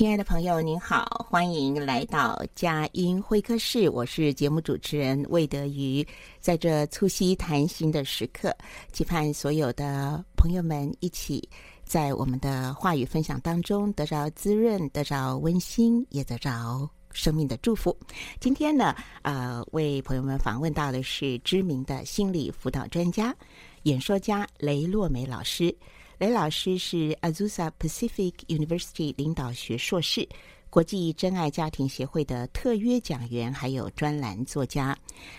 [0.00, 3.90] 亲爱的朋友，您好，欢迎来到佳音会客室。
[3.90, 6.02] 我是节目主持人魏德瑜，
[6.40, 8.50] 在这促膝谈心的时刻，
[8.92, 11.46] 期盼所有的朋友们一起
[11.84, 17.94] 在我们的话语分享当中得着滋润，得着温馨，也得着生命的祝福。
[18.40, 23.36] 今天呢，呃，为朋友们访问到的是知名的心理辅导专家、
[23.82, 25.76] 演说家雷洛梅老师。
[26.20, 30.28] 雷老师是 Azusa Pacific University 领导学硕士，
[30.68, 34.94] 国际真爱家庭协会的特约讲员，还有专栏作家。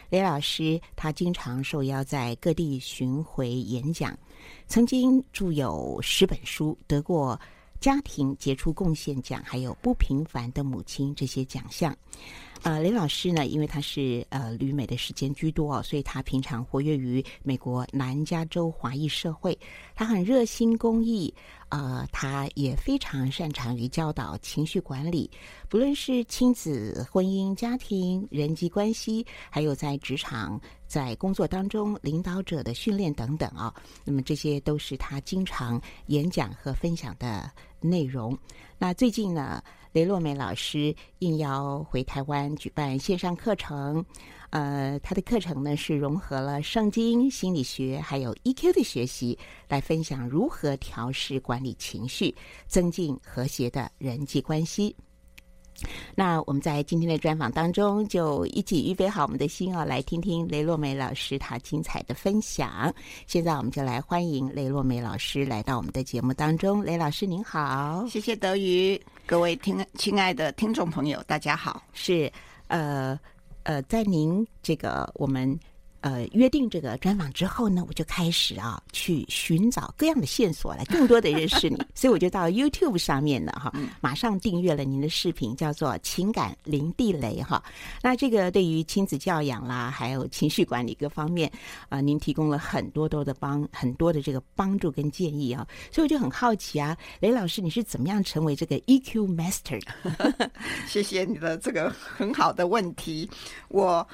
[0.10, 4.18] 雷老师他经常受邀在各地巡回演讲，
[4.66, 7.40] 曾经著有十本书，得过
[7.80, 11.96] 家庭杰出贡献奖，还有不平凡的母亲这些奖项。
[12.64, 19.58] 呃，雷老师呢，因为他是呃旅美的时间居多哦，所以他平常活跃于美国南加州华裔社会。
[19.96, 21.34] 他很热心公益，
[21.70, 25.28] 呃，他也非常擅长于教导情绪管理，
[25.70, 33.82] 不论是亲子、婚姻、家庭、人际关系，还有在职场、在工作当中领导者的训练等等啊、哦。
[34.06, 37.50] 那么这些都是他经常演讲和分享的
[37.80, 38.38] 内容。
[38.78, 44.04] 那最近呢，雷洛美老师应邀回台湾举办线上课程，
[44.52, 49.38] 呃，他的课程呢是融合了圣经、心理学还有 EQ 的学习，
[49.68, 52.34] 来分享如何调试管理情绪，
[52.68, 54.96] 增进和谐的人际关系。
[56.14, 62.94] 那我们在今天的专访当中，就一起预备好我们的心哦，来听听雷洛美老师她精彩的分享。
[63.26, 66.84] 现在我们就来欢迎雷洛美老师来到我们的节目当中。
[66.84, 69.02] 雷老师您好，谢谢德瑜，
[69.32, 71.82] 各位听亲爱的听众朋友，大家好。
[71.94, 72.30] 是
[72.68, 73.18] 呃
[73.64, 75.58] 呃，在您这个我们。
[76.02, 81.78] 呃，约定这个专访之后呢，我就开始啊去寻找各样的线索，来更多的认识你。
[81.94, 87.64] 所以我就到 YouTube 上面呢，哈，马上订阅了您的视频，叫做《情感零地雷》哈。
[88.02, 91.48] 那这个对于亲子教养啦，还有情绪管理各方面
[91.84, 95.68] 啊，呃，您提供了很多多的帮，很多的这个帮助跟建议啊。
[95.92, 100.52] 所以我就很好奇啊，雷老师，你是怎么样成为这个 EQ Master 的？
[100.90, 103.30] 谢谢你的这个很好的问题，
[103.68, 104.08] 我。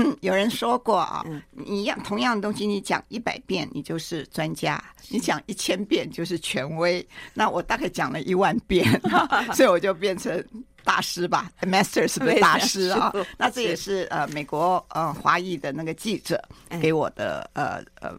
[0.20, 7.06] 有人说过啊，你一样同样的东西，你讲一百遍，你就是专家；你讲一千遍，就是权威。
[7.34, 8.86] 那我大概讲了一万遍，
[9.54, 10.42] 所以我就变成
[10.84, 13.12] 大师吧，Master 是不是大师啊？
[13.38, 16.42] 那这也是呃美国呃华裔的那个记者
[16.80, 18.16] 给我的呃呃。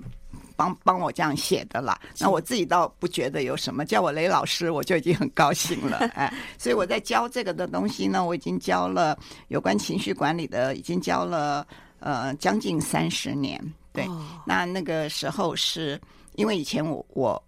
[0.56, 11.66] 帮帮我这样写的啦，那我自己倒不觉得有什么，叫我雷老师我就已经很高兴了， 哎，所以我在教这个的东西呢，我已经教了有关情绪管理的，已经教了
[12.00, 13.60] 呃将近三十年，
[13.92, 14.08] 对，
[14.46, 16.00] 那那个时候是
[16.36, 17.44] 因为以前我我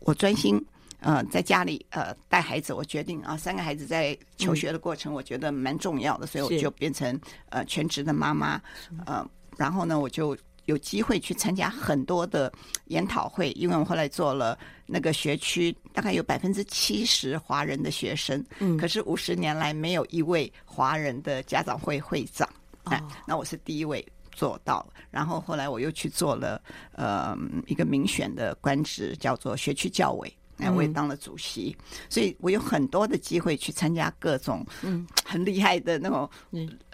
[0.00, 0.62] 我专心
[1.00, 7.18] 呃在家里呃带孩子，我决定啊三个孩子在求学的过程，我觉得蛮重要的，所以我就变成
[7.50, 8.60] 呃全职的妈妈，
[9.06, 9.26] 呃，
[9.56, 10.36] 然后呢我就。
[10.66, 12.52] 有机会去参加很多的
[12.86, 22.48] 研讨会，因为我后来做了那个学区，大概有百分之七十华人的学生，嗯，可是五十年来没有一位华人的家长会会长，
[22.84, 24.86] 哎，哦，那我是第一位做到。
[25.10, 26.62] 然后后来我又去做了
[26.92, 27.36] 呃
[27.66, 31.76] 一个民选的官职，叫做学区教委，哎，我也当了主席，
[32.08, 36.28] 所以我有很多的机会去参加各种嗯很厉害的那种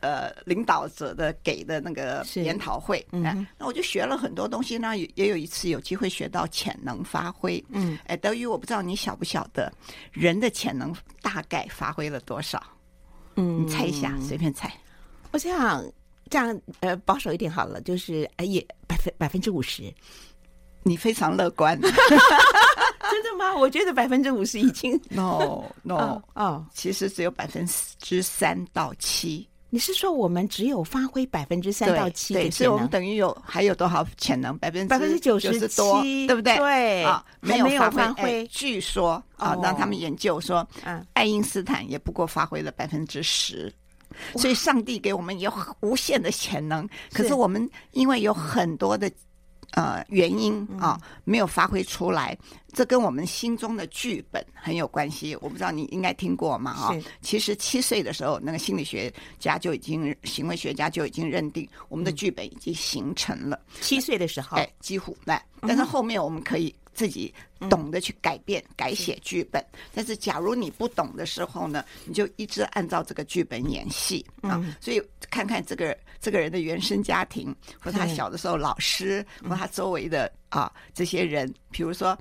[0.01, 4.79] 呃领导者的给的那个研讨会，哎，那我就学了很多东西。
[4.79, 9.71] 那也有一次有机会学到潜能发挥，嗯，哎，德语，我不知道你晓不晓得
[10.13, 12.63] 人的潜能大概发挥了多少？
[13.35, 14.73] 嗯，你猜一下，随便猜。
[15.33, 15.85] 我想
[16.31, 19.93] 这样呃保守一点好了，就是哎也百分百分之五十。
[20.85, 21.79] 你非常乐观。
[23.23, 23.55] 真的吗？
[23.57, 27.67] 我觉得百分之五十已经 no no 哦，其实只有百分
[27.99, 29.47] 之三到七。
[29.71, 32.53] 你是说我们只有发挥百分之三到七的潜能？
[32.53, 34.57] 所以我们等于有还有多少潜能？
[34.59, 36.57] 百分之百分之九十多，对不对？
[36.57, 38.47] 对啊，没有发挥。
[38.47, 43.73] 据说啊，让他们研究说，嗯，爱因斯坦也不过发挥了百分之十。
[44.37, 49.11] 所以上帝给我们有无限的潜能，可是我们因为有很多的。
[49.79, 52.37] 呃，原因啊，没有发挥出来，
[52.73, 55.37] 这跟我们心中的剧本很有关系。
[55.37, 56.73] 我不知道你应该听过吗？
[56.73, 56.91] 啊，
[57.23, 63.61] 其实七岁的时候，那个心理学家就已经、行为学家就已经认定我们的剧本已经形成了。
[63.81, 66.75] 七岁的时候，哎，几乎来，但是后面我们可以。
[66.99, 67.33] 自己
[67.71, 69.65] 懂得去改变、嗯、改写剧本，
[69.95, 74.61] 但是假如你不懂的时候呢，你就一直按照这个剧本演戏啊。
[74.81, 75.01] 所以
[75.31, 82.19] 看看这个这个人的原生家庭，或他小的时候老师，或他周围的啊这些人，比如说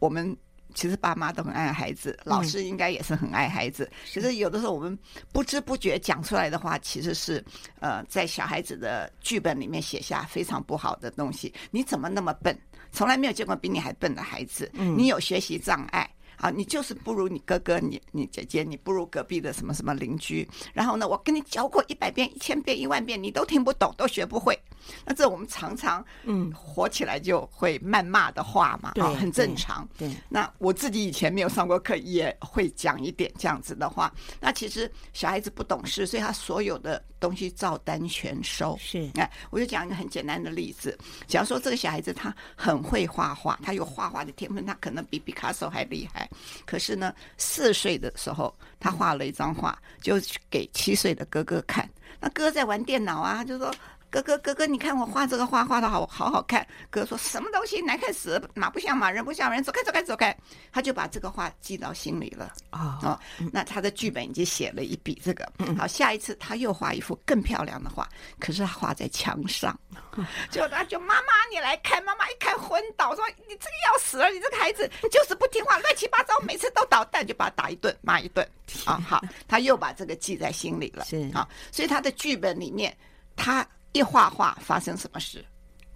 [0.00, 0.36] 我们
[0.74, 3.88] 其实爸妈都很爱孩子，老师应该也是很爱孩子。
[4.04, 4.98] 其实有的时候我们
[5.32, 7.44] 不知不觉讲出来的话，其实是
[7.78, 11.54] 呃在小孩子的剧本里面写下非常不好的东西。
[11.70, 12.58] 你怎么那么笨？
[12.92, 16.08] 从来没有见过比你还笨的孩子，你有学习障碍。
[16.38, 20.48] 啊，你就是不如你哥哥，你你姐姐，你不如隔壁的什么什么邻居。
[20.72, 24.58] 然后呢，我跟你教过一百遍、一千遍、一万遍，你都听不懂，都学不会。
[25.04, 29.86] 那这我们常常嗯，火起来就会谩骂的话嘛，啊，很正常。
[29.98, 34.12] 对，那我自己以前没有上过课，也会讲一点这样子的话。
[34.40, 38.78] 那其实小孩子不懂事，所以他所有的东西照单全收。
[38.80, 40.96] 是，哎，我就讲一个很简单的例子。
[41.26, 46.27] 假如说这个小孩子他很会画画，他有画画的天分，他可能比毕卡索还厉害。
[46.66, 50.14] 可是呢，四岁的时候，他画了一张画，就
[50.50, 51.88] 给七岁的哥哥看。
[52.20, 53.74] 那哥在玩电脑啊，就说。
[54.10, 56.66] 哥哥，哥哥，你看我画这个画画的好好好看。
[56.90, 60.34] 哥说什么东西难看死了，马不像马，人不像人，走开，走开，走开。
[60.72, 62.52] 他就把这个画记到心里了。
[62.72, 63.20] 哦，哦，
[63.52, 65.46] 那他的剧本已经写了一笔这个。
[65.76, 68.08] 好，下一次他又画一幅更漂亮的画，
[68.38, 69.78] 可是他画在墙上。
[70.50, 78.48] 就他就妈妈你来看，妈妈一看昏倒，说你这个要死了，你这个孩子就是不听话，乱七八糟，每次都捣蛋，就把他打一顿，骂一顿。
[78.86, 81.04] 啊，好，他又把这个记在心里了。
[81.04, 82.96] 是啊，所以他的剧本里面，
[83.36, 83.66] 他。
[83.92, 85.44] 一画画发生什么事？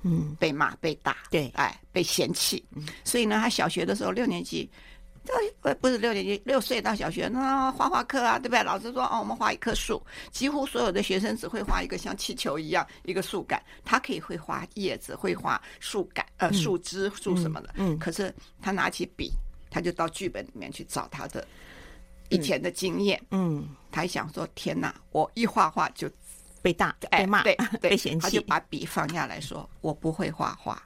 [0.04, 2.64] 嗯，被骂被打，对，哎，被嫌弃。
[2.74, 4.68] 嗯，所以呢，他小学的时候六年级，
[5.62, 8.64] 呃，不是六年级，六岁到小学，那画画课啊，对不对？
[8.64, 17.72] 老师说，哦，我们画一棵树，几乎所有的学生只会画一个像气球一样一个树干，他可以会画叶子，会画树干，呃，树枝、树什么的。
[17.76, 19.30] 嗯，可是他拿起笔，
[19.70, 21.46] 他就到剧本里面去找他的
[22.28, 23.24] 以前的经验。
[23.30, 26.10] 嗯，他一想说，天哪，我一画画就。
[26.62, 30.82] 被大、被骂、对 对，被嫌弃，他就把笔放下来说：“我不会画画。”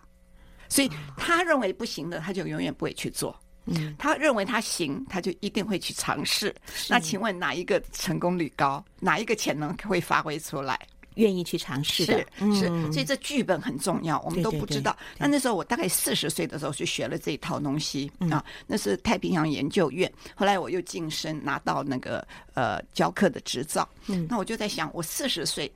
[0.69, 3.39] 所以他认为不行的，他就永远不会去做。
[3.67, 6.55] 嗯，他认为他行，他就一定会去尝试。
[6.89, 8.85] 那请问哪一个成功率高？
[9.01, 10.79] 哪一个潜能会发挥出来？
[11.17, 14.97] 愿意去尝试的，是是，所以这剧本很重要，我们都不知道。
[15.19, 20.11] 那那时候我大概四十岁的时候去学了这一套东西啊，那是太平洋研究院。
[20.35, 23.89] 后来我又晋升拿到那个呃教课的执照。
[24.09, 25.73] 嗯，那我就在想，我四十岁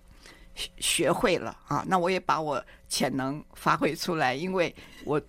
[0.79, 4.75] 学会了啊，那我也把我潜能发挥出来，因为
[5.05, 5.21] 我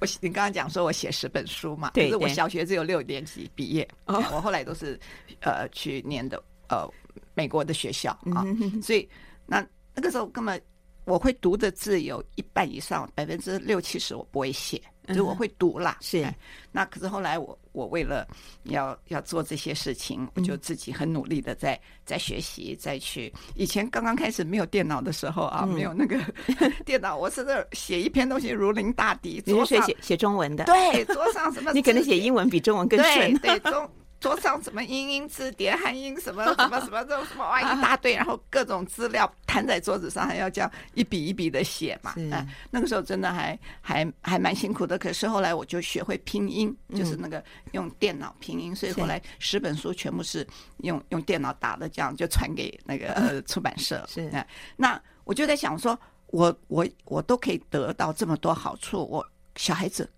[0.00, 5.00] 我你刚刚讲说我写十本书嘛，可是我小学只有六年级毕业，我后来都是
[5.40, 6.86] 呃去念的呃
[7.32, 8.44] 美国的学校啊，
[8.82, 9.08] 所以。
[9.46, 10.60] 那那个时候根本
[11.04, 14.82] 我会读的字有一半以上，百分之六七十我不会写，
[15.14, 15.98] 就我会读啦。
[16.00, 16.26] 是，
[16.72, 18.26] 那可是后来我我为了
[18.64, 23.32] 要要做这些事情，我就自己很努力的在在学习，再去。
[23.54, 26.18] 以前刚刚开始没有电脑的时候啊，没有那个
[26.84, 29.40] 电脑，我是这写一篇东西如临大敌。
[29.46, 30.64] 你是写写中文的？
[30.64, 31.70] 对，桌上什么？
[31.74, 33.32] 你可能写英文比中文更顺。
[33.38, 33.88] 对，中。
[34.18, 42.14] 桌上什么英英字典、汉英什么 什么什么这什么哇 一大堆，然后各种资料摊在桌子上，还要这样一笔一笔的写嘛。
[42.16, 42.30] 嗯，
[42.70, 44.98] 那个时候真的还还还蛮辛苦的。
[44.98, 47.42] 可是后来我就学会拼音，就是那个
[47.72, 50.46] 用电脑拼音，所以后来十本书全部是
[50.78, 54.04] 用用电脑打的，这样就传给那个 出版社。
[54.08, 54.30] 是，
[54.76, 60.08] 那我就在想说，我我我都可以得到这么多好处，我小孩子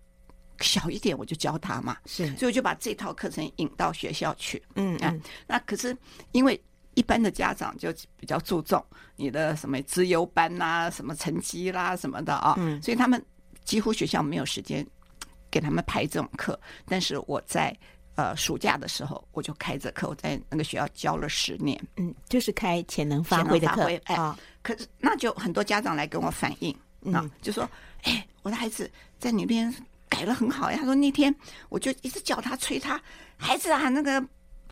[0.61, 4.63] 小一点我就教他嘛，是，所以我就把这套课程引到学校去。
[4.75, 5.15] 嗯嗯、啊，
[5.47, 5.97] 那可是
[6.33, 6.61] 因为
[6.95, 8.85] 一般的家长就比较注重
[9.15, 13.25] 你的什么资优班呐、啊、什么成绩啦什么的啊，嗯，所以他们
[13.65, 14.85] 几乎学校没有时间
[15.51, 16.59] 给他们排这种课。
[16.87, 17.77] 但是我在
[18.17, 26.73] 呃暑假的时候我就开这课，我在那个学校教了十年，嗯，就是开潜能发挥的课，哎，哦、可是那就很多家长来跟我反映
[27.13, 27.69] 啊，嗯、就说，
[28.03, 29.73] 哎，我的孩子在你那边。
[30.09, 31.35] 改了很好呀，他说那天
[31.69, 33.01] 我就一直叫他催他
[33.37, 34.23] 孩子啊，那个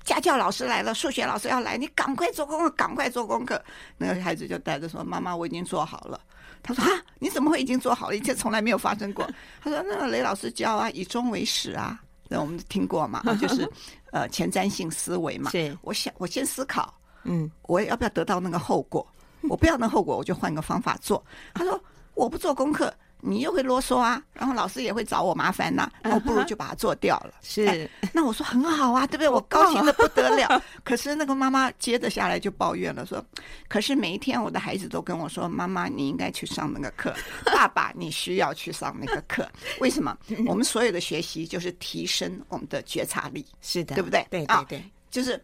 [0.04, 3.60] 家教老师来了，数学老师要来，你赶快做功课，赶快做功课。
[3.98, 6.20] 那个孩子就带着说：“妈妈，我已经做好了。”
[6.62, 8.16] 他说：“啊，你怎么会已经做好了？
[8.16, 9.28] 以前从来没有发生过。
[9.60, 13.68] ”他说：“那个雷老师教啊，以终为始啊，那我们听过嘛， 就是
[14.12, 15.50] 呃前瞻性思维嘛。
[15.50, 19.04] 是我想我先思考，嗯，我要不要得到那个后果？
[19.48, 21.24] 我不要那后果，我就换个方法做。”
[21.54, 21.80] 他说
[22.14, 27.34] ：“我不做功课。”你又会啰嗦啊，然后老师也会找我麻烦呐、啊，那我不如就把它做掉了。
[27.42, 29.28] 是、哎，那我说很好啊，对不对？
[29.28, 30.62] 我高兴的不得了。
[30.84, 33.24] 可是那个妈妈接着下来就抱怨了，说
[33.68, 37.14] ：“可是每一天我的孩子都跟我说，妈妈你应该去上那个课，
[37.52, 39.48] 爸爸你需要去上那个课。
[39.80, 40.16] 为什么？
[40.46, 44.26] 我们所有的学习就是提升我们的觉察力，是的，对不对？
[44.30, 45.42] 对对对，就是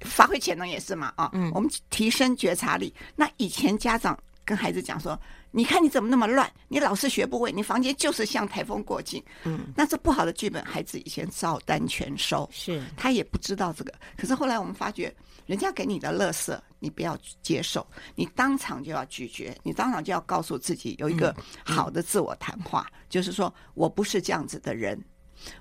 [0.00, 1.30] 发挥潜能也是嘛啊。
[1.32, 2.92] 嗯，我们提升觉察力。
[3.16, 5.18] 那以前家长跟孩子讲说。
[5.56, 6.50] 你看你怎么那么乱？
[6.66, 9.22] 你老是学不会，你房间就是像台风过境。
[9.44, 12.48] 嗯，那这不好的剧本，孩子以前照单全收。
[12.52, 13.94] 是，他也不知道这个。
[14.16, 15.14] 可是后来我们发觉，
[15.46, 21.32] 人家给你的乐色，你不要接受，你当场就要拒绝，你当场就要告诉自己有一个
[21.64, 25.00] 好的自我谈话，嗯嗯、就是说我不是这样子的人，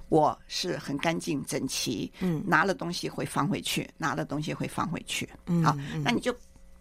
[0.09, 2.11] 我是很干净整齐。
[2.19, 5.29] 嗯，拿了东西会放回去，拿了东西会放回去。
[5.45, 6.35] 嗯，好，那你就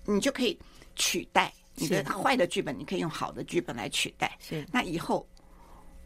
[0.06, 0.58] 你就可以
[0.96, 1.52] 取代。
[1.74, 4.36] 你的坏的剧本，你可以用好的剧本来取代。
[4.38, 5.26] 是，那以后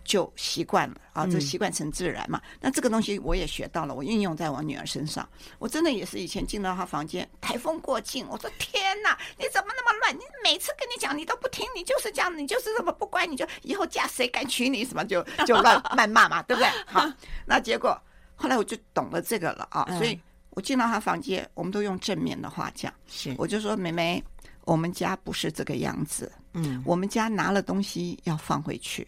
[0.05, 2.41] 就习惯了啊，就习惯成自然嘛。
[2.45, 5.29] 嗯、那这个东西我也学到了，我运用在我女儿身上。
[5.59, 10.15] 我真的也是以前进到她房间，台风过境，我说天哪，你怎么那么乱？
[10.15, 16.71] 你每次跟你讲，你都不听，你就是这样，你就是这么不乖，你就以后嫁谁敢娶你什么就就乱 谩骂嘛，对不对？
[16.87, 17.05] 好，
[17.45, 18.01] 那结果
[18.37, 20.17] 后来我就懂了这个了啊，所以
[20.51, 24.23] 我进到她房间，我们都用正面的话讲，是，我就说妹妹。
[24.67, 29.07] 我们家不是这个样子，嗯，我们家拿了东西要放回去，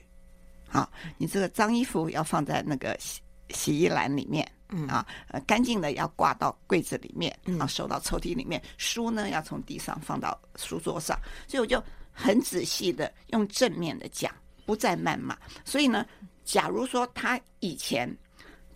[0.69, 0.89] 好，
[1.19, 14.33] 你这个脏衣服要放在那个洗洗衣篮里面，嗯啊，呃，干净的要挂到柜子里面，啊，收到抽屉里面，书呢要从地上放到书桌上，所以我就很仔细的用正面的讲，
[14.65, 15.37] 不再谩骂。
[15.65, 16.07] 所以呢，
[16.45, 18.09] 假如说他以前。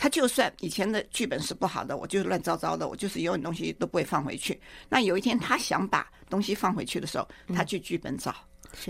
[0.03, 4.61] 他就算以前的剧本是不好的，我就是乱糟糟的，我就是有点东西都不会放回去。
[4.89, 8.35] 那有一天他想把东西放回去的时候，他去剧本找，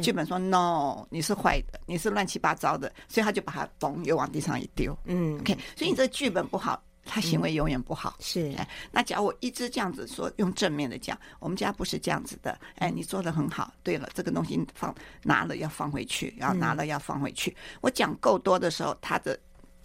[0.01, 4.99] 剧本说 “no”，你是坏的，你是乱七八糟的，所以他就把它嘣又往地上一丢。
[5.05, 8.17] 嗯，OK，所以你这个剧本不好，他行为永远不好。
[8.19, 13.71] 是，哎，那假如我一直这样子说，用正面的讲，我们家不是这样子的，哎，你做的很好。
[13.83, 17.55] 对了，这个东西放拿了要放回去，然后拿了要放回去。
[17.83, 19.39] 我讲够多的时候，他的。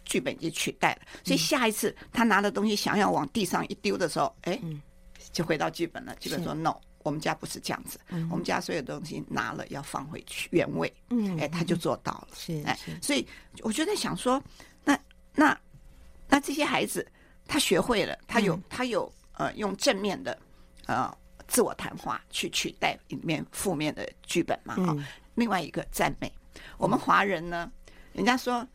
[0.08, 4.60] 剧本已经取代了，所以下一次他拿的东西想要往地上一丢的时候，哎，
[5.34, 6.16] 就回到剧本了。
[6.16, 6.74] 剧本说：“no，
[7.04, 8.00] 我们家不是这样子，
[8.32, 12.30] 我们家所有东西拿了要放回去原位。”嗯，哎，他就做到了。
[12.36, 13.28] 是，哎，所以
[13.62, 14.42] 我就在想说，
[14.86, 14.98] 那
[15.36, 15.60] 那
[16.30, 17.06] 那这些孩子
[17.46, 20.40] 他学会了，他有他有呃用正面的
[20.86, 21.14] 呃
[21.48, 24.74] 自我谈话去取代里面负面的剧本嘛？
[24.88, 24.96] 啊，
[25.36, 26.32] 另外一个赞美，
[26.78, 27.70] 我们华人呢，
[28.14, 28.66] 人家说。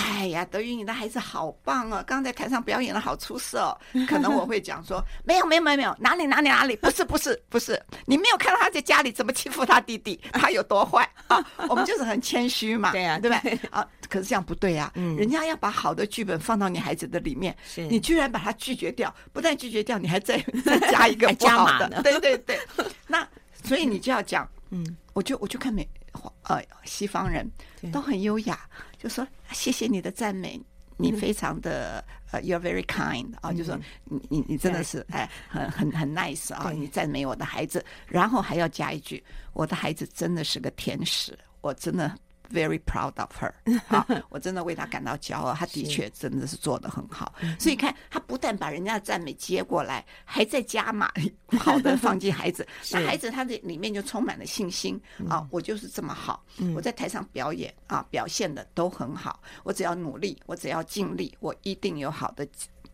[0.00, 2.02] 哎呀，德云，你的孩子好棒哦！
[2.06, 3.76] 刚 刚在台上表演的好出色哦。
[4.08, 11.44] 可能我会讲说，没有，没有，没有，没有，哪里，哪里，哪里，不是，不是，不是，你没有看到他在家里怎么欺负他弟弟， 他有多坏啊？
[11.68, 13.58] 我们就是很谦虚嘛，对呀，对不对？
[13.70, 14.90] 啊，可是这样不对呀。
[14.94, 22.58] 嗯，人家要把好的剧本放到你孩子的里面，你居然把他拒绝掉，不但拒绝掉，你还再再加一个不好的，对对对。
[23.06, 23.26] 那
[23.64, 25.88] 所以你就要讲，嗯，我就我就看美。
[26.42, 27.48] 呃，西方人
[27.92, 28.58] 都很优雅，
[29.02, 30.60] 就说谢谢你的赞美，
[30.98, 42.14] 你非常的呃，you're very kind 啊，就说你你你真的是哎，很很很 nice 啊，你赞美我的孩子，然后还要加一句，我的孩子真的是个天使，我真的。
[42.52, 43.52] Very proud of her，
[43.86, 45.54] 啊，我真的为她感到骄傲。
[45.54, 51.12] 她的确真的是做得很好，所以看她不但把人家的赞美接过来，还在加码
[51.58, 55.46] 好的放进孩子， 那孩子他的里面就充满了信心啊！
[55.52, 59.40] 我就是这么好，我在台上表演啊，表现的都很好。
[59.62, 62.44] 我只要努力，我只要尽力，我一定有好的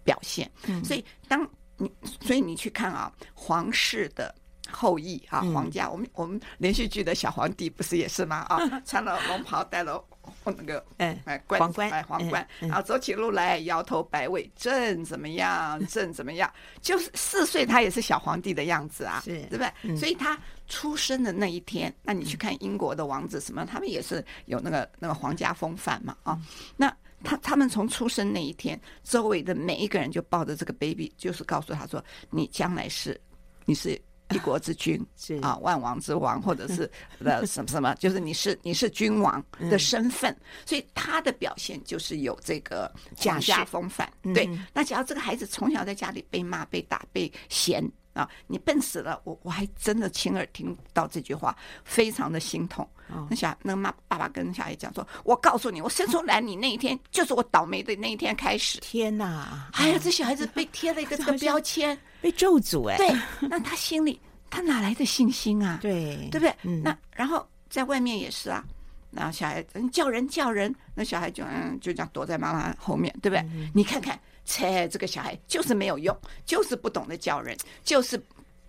[0.05, 0.51] 表现。
[0.85, 1.49] 所以当
[1.79, 4.35] 你，所以你去看啊，皇室的。
[4.71, 8.39] 后裔啊，皇家，我们我们连续剧的小皇帝不是也是吗？
[8.49, 10.03] 啊， 穿了龙袍，戴了
[10.45, 15.85] 那个嗯哎皇冠哎皇冠，然后走起路来摇头摆尾，朕怎么样？
[15.87, 16.51] 朕怎么样？
[16.81, 19.73] 就是四岁他也是小皇帝的样子啊，是对不对？
[19.83, 26.39] 嗯、所以他出生的那一天，那你去看英国的王子什么，他们也是有那个那个皇家风范嘛啊，
[26.77, 26.95] 那。
[27.25, 33.19] 他他们从出生那一天，周围的每一个人就抱着这个 baby，就是告诉他说：“你将来是，
[33.65, 36.91] 你是一国之君， 是啊，万王之王，或者是
[37.25, 40.33] 呃什么什么，就是你是你是君王的身份。
[40.33, 44.11] 嗯、所以他的表现就是有这个家家风范。
[44.23, 47.85] 嗯、对，那只要这个孩子从小在家里被骂、被打、被嫌。”
[48.17, 48.29] 啊！
[48.47, 49.21] 你笨死了！
[49.25, 51.55] 我我还真的亲耳听到这句话，
[51.85, 52.89] 非常的心痛。
[53.09, 59.69] 哦、那小那妈爸爸跟小孩讲说：“我告诉你，我生出来你那一天，就是我倒霉的那一天开始。”天哪！
[59.75, 62.97] 哎呀，这小孩子被贴了一个 这个标签，被咒诅哎。
[62.97, 63.15] 对，
[63.49, 64.19] 那他心里
[64.49, 65.79] 他哪来的信心啊？
[65.83, 66.53] 对，对不对？
[66.63, 68.65] 嗯、那然后在外面也是啊。
[69.11, 73.41] 那小孩子叫人叫人，那小孩就嗯就这样躲在妈妈后面，对不对？
[73.53, 74.19] 嗯、你看看。
[74.47, 78.19] 切，这个小孩就是没有用，就是不懂得叫人，就是，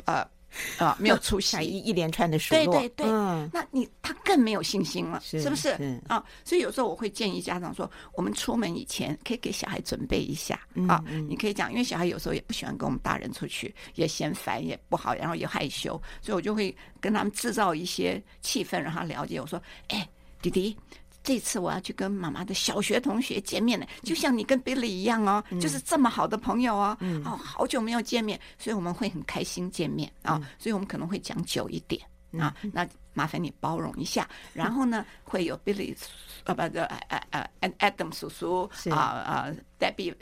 [0.06, 0.28] 呃，
[0.78, 2.74] 啊，没有出息， 一一连串的数落。
[2.80, 5.76] 对对对，嗯，那你他更没有信心了，是，是不是？
[5.78, 19.40] 是啊，所以有时候我会建议家长说，我们出门以前可以给小孩准备一下啊，嗯、你可以讲，因为小孩有时候也不喜欢跟我们大人出去，也嫌烦，也不好，然后也害羞，所以我就会跟他们制造一些气氛，让他了解。
[19.40, 20.08] 我说，哎，
[20.42, 20.76] 弟弟。
[21.28, 26.96] 这次我要去跟妈妈的小学同学见面了，就像你跟 Billy 一样哦，嗯、就是这么好的朋友哦。
[27.02, 30.42] 嗯、哦，好久没有见面，所以我们会很开心见面啊、哦。
[30.58, 32.56] 所以我们可能会讲久一点、嗯、啊。
[32.72, 34.26] 那麻烦你包容一下。
[34.54, 35.94] 然后呢，会有 Billy
[36.46, 40.16] 呃不呃呃呃 Adam 叔叔啊啊 Debbie。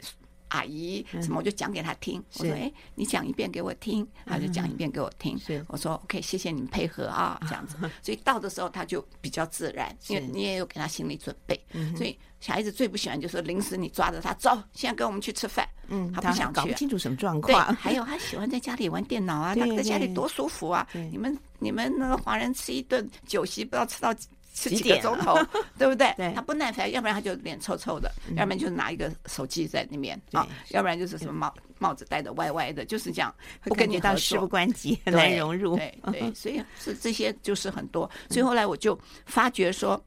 [0.56, 2.22] 阿姨，什么我就讲给他听。
[2.38, 5.38] 我说：“哎，你讲一遍给我听。”他就讲一遍给我听。
[5.68, 11.60] 我说：“OK，谢谢你们配合啊，这样子。”所以到的时候他就比较自然，因为你也有给他心理准备。
[11.96, 15.68] 所以小孩子最不喜欢就是临时你抓着他走，现在跟我们去吃饭。
[15.88, 17.66] 嗯，他不想去，搞不清楚什么状况。
[17.68, 20.86] 对，还有他喜欢在家里玩电脑啊， 他在家里多舒服啊。
[20.92, 24.14] 你们你们那个华人吃一顿酒席，不知道吃到。
[24.56, 25.38] 吃几个钟头，
[25.76, 26.32] 对不对？
[26.34, 33.32] 他不耐烦，要不然他就脸臭臭的，要不然就是拿一个手机在里面啊，要不然就是什么帽帽子戴的歪歪的，就是这样，
[33.64, 35.76] 不跟你到事不关己，很难融入。
[35.76, 38.10] 对 对，所以是这些就是很多。
[38.30, 40.02] 所以后来我就发觉说，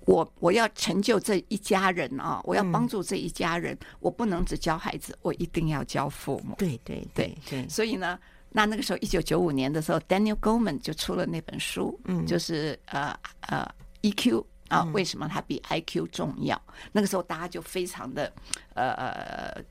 [0.00, 6.56] 我我要成就这一家人啊，我要帮助这一家人，我不能只教孩子，我一定要教父母。
[6.58, 8.18] 对对对对，所以呢。
[8.56, 13.12] 那那个时候，一九九五年的时候，Daniel Goleman 就出了那本书，嗯，就是呃
[13.48, 13.68] 呃
[14.02, 16.56] EQ 啊，为什么它比 IQ 重要？
[16.68, 18.32] 嗯、那个时候大家就非常的
[18.74, 19.64] 呃呃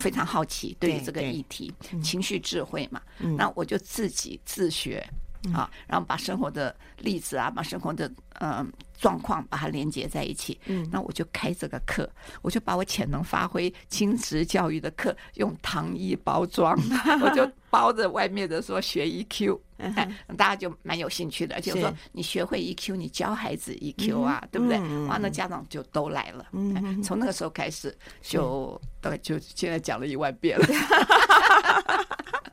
[0.00, 1.70] 非常好奇对于这个议题，
[2.02, 5.06] 情绪智慧嘛，嗯、那我就自己自学。
[5.52, 8.64] 啊，然后把生活的例子啊，把生活的呃
[8.98, 10.58] 状况把它连接在一起。
[10.66, 12.08] 嗯，那我就开这个课，
[12.42, 16.76] 我就把我潜能发挥亲子教育的课用糖衣包装，
[17.22, 21.60] 我就包着外面的说学 EQ，哎，大家就蛮有兴趣的。
[21.60, 24.78] 就是说你学会 EQ，你教孩子 EQ 啊，对不对？
[25.06, 26.46] 完了家长就都来了。
[26.52, 30.66] 嗯，从那个时候开始就大概就现在讲了一万遍了。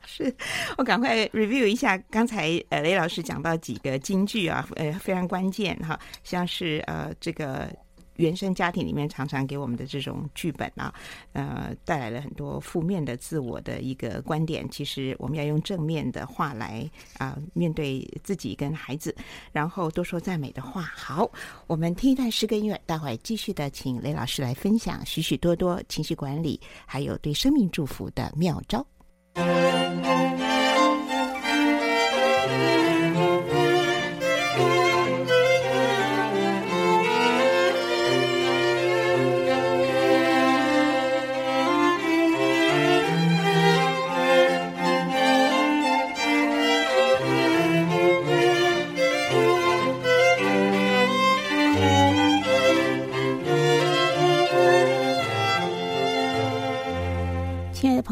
[0.06, 0.32] 是
[0.78, 7.74] 我赶快 review 一下刚才呃雷老师讲到几个金句啊，呃非常关键哈，像是呃这个
[8.16, 10.94] 原生家庭里面常常给我们的这种剧本啊，
[11.34, 14.70] 呃带来了很多负面的自我的一个观点。
[14.70, 19.16] 其实我们要用正面的话来啊、面对自己跟孩子，
[19.52, 20.82] 然后多说赞美的话。
[20.82, 21.30] 好，
[21.68, 28.86] 我们听一段诗歌音乐，待会继续的请雷老师来分享许许多多情绪管理还有对生命祝福的妙招。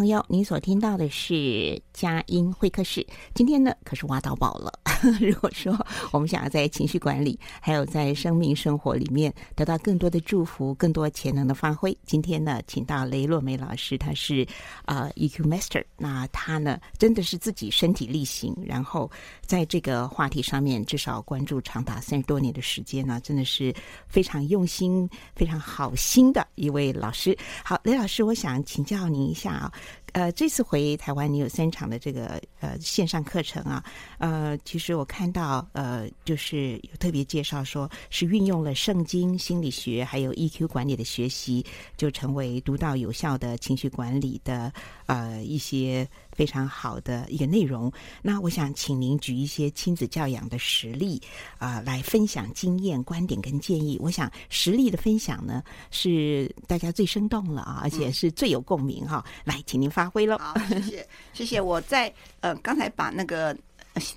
[0.02, 3.06] 朋友，您所听到的是佳音会客室。
[3.36, 4.74] 今天呢，可是挖到宝了。
[5.22, 5.76] 如果说
[6.12, 14.48] 我们想要在情绪管理，还有在生命生活里面得到更多的祝福，更多潜能的发挥，今天呢，请到雷洛梅老师，他是
[14.86, 15.84] 啊、EQ Master。
[15.96, 19.10] 那他呢，真的是自己身体力行，然后
[19.46, 23.72] 在这个话题上面至少关注长达三十多年的时间呢，真的是
[24.08, 27.38] 非常用心、非常好心的一位老师。
[27.64, 29.72] 好，雷老师，我想请教您一下啊。
[30.14, 33.84] 呃，这次回台湾，你有三场的这个呃线上课程啊，
[34.18, 44.72] 呃，其实我看到呃，就是有特别介绍说，是运用了圣经心理学还有 EQ 管理的学习，就成为独到有效的情绪管理的
[45.12, 46.08] 呃一些。
[46.32, 47.92] 非常好的一个内容。
[48.22, 51.22] 那我想请您举一些亲子教养的实例
[51.60, 53.96] 啊、呃，来分享经验、观点跟建议。
[54.02, 59.54] 我想实例的分享呢，是大家最生动了啊，而且是最有共鸣哈、嗯。
[59.54, 60.38] 来，请您发挥喽。
[60.40, 61.62] 好，谢谢，谢谢。
[61.62, 63.56] 我在呃刚才把那个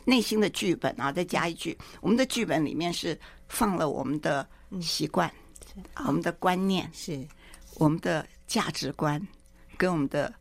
[0.04, 4.48] 内心的剧本啊，再加一句，我们的剧本里面是放了我们的
[4.80, 5.30] 习惯、
[5.74, 7.26] 嗯、我们的观念，是
[7.74, 9.20] 我们的价值观
[9.76, 10.33] 跟我们的。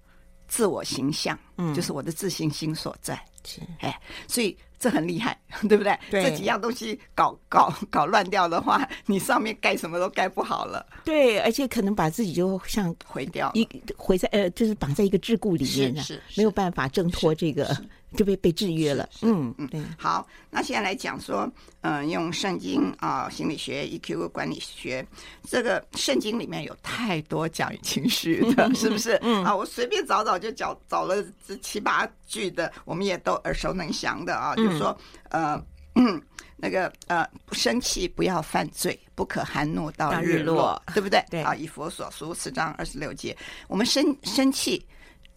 [0.48, 5.98] 自我形象，嗯，就是我的自信心所在，是哎，所以这很厉害， 对不对？
[6.12, 10.86] 对，这几样东西搞搞搞乱掉的话， 你上面盖什么都盖不好了。
[11.06, 17.76] 对，而且可能把自己就像毁掉，一毁在呃，就是绑在一个桎梏里面，是，是，是没有办法挣脱这个。
[18.16, 19.82] 就被被制约了，嗯嗯，对。
[19.98, 21.50] 好，那现在来讲说，
[21.82, 25.06] 嗯、呃，用圣经啊、呃，心理学、EQ 管理学，
[25.44, 29.18] 这个圣经里面有太多讲情绪的， 是不是？
[29.22, 34.98] 嗯啊，我随便找找就找找了这七八句的，我们也都耳熟能详的啊，就是说，
[35.30, 35.60] 呃，
[35.96, 36.22] 嗯，
[36.56, 41.24] 那个呃，不生气不要犯罪，不可含怒到日落，日落对不对？
[41.30, 43.36] 对啊，以佛所书四章二十六节，
[43.68, 44.86] 我们生生气。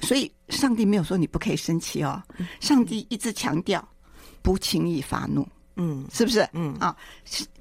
[0.00, 2.22] 所以，上帝没有说你不可以生气哦。
[2.60, 3.86] 上帝一直强调
[4.42, 6.48] 不轻易发怒，嗯，是不是？
[6.52, 6.96] 嗯啊，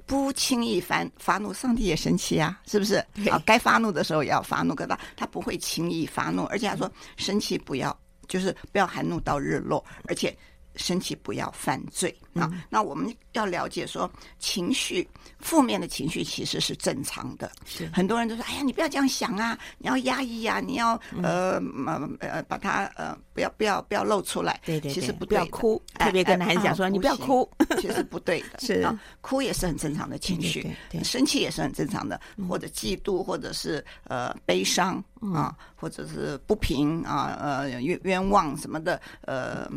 [0.04, 2.96] 不轻易发发怒，上帝也生气啊，是不是？
[3.30, 7.96] 啊，该发怒的时候也要发怒，可他他不会轻易发怒，而且他说生气不要，
[8.28, 10.36] 就是不要含怒到日落，而且。
[10.76, 12.50] 生气不要犯罪啊！
[12.68, 15.08] 那我们要了解说，情绪
[15.38, 17.50] 负面的情绪其实是正常的。
[17.64, 25.82] 是很多人都说：“哎呀，你不要这样想啊，你要压抑啊，你要呃呃呃把它呃不要不要不要露出来。”对对，其实不对，不要哭。
[25.98, 27.48] 特别跟男孩子讲说：“你不要哭。”
[27.80, 28.58] 其实不对的。
[28.60, 39.70] 是啊，哭也是很正常的情绪，对，生气也是很正常的，或者嫉妒，或者是呃悲伤啊，或者是不平啊，呃冤冤枉什么的，呃。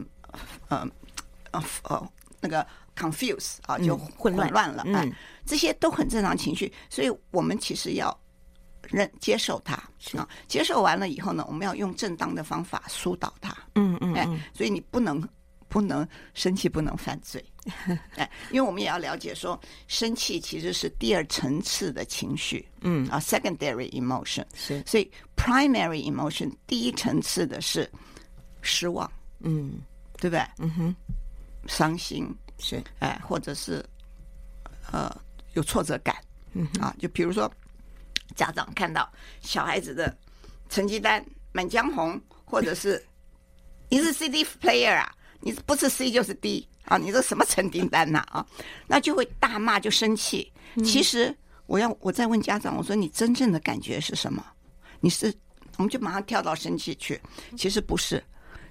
[0.67, 0.87] 呃，
[1.51, 2.65] 呃，呃，那个
[2.95, 5.13] confuse 啊，就混乱了，嗯，嗯，
[5.45, 8.17] 这些都很正常情绪，所以我们其实要
[8.83, 9.73] 认接受它
[10.17, 15.21] 啊，接受完了以后呢，我们要用正当的方法疏导它，嗯嗯，哎，所以你不能
[15.67, 17.43] 不能生气，不能犯罪，
[18.15, 23.07] 哎，因为我们也要了解说，生气其实是第二层次的情绪，嗯。
[23.09, 27.89] 啊，secondary emotion 是，所以 primary emotion 第一层次的是
[28.61, 29.09] 失望，
[29.41, 29.79] 嗯。
[30.19, 30.45] 对不对？
[30.59, 30.95] 嗯哼，
[31.67, 33.83] 伤心是哎，或者是
[34.91, 35.09] 呃
[35.53, 36.15] 有挫折感，
[36.53, 37.51] 嗯啊，就比如说
[38.35, 40.15] 家长看到小孩子的
[40.69, 43.03] 成绩单《满江红》，或者是
[43.89, 48.47] 你是 CD player 啊，你不是 C 就是 D 啊，你这什么成绩单呐啊，啊？
[48.87, 50.51] 那就会大骂就生气。
[50.83, 54.45] 其实我要我再问家长，我说你真正的感觉是什么？
[54.99, 55.33] 你是
[55.77, 57.19] 我们就马上跳到生气去，
[57.57, 58.23] 其实不是，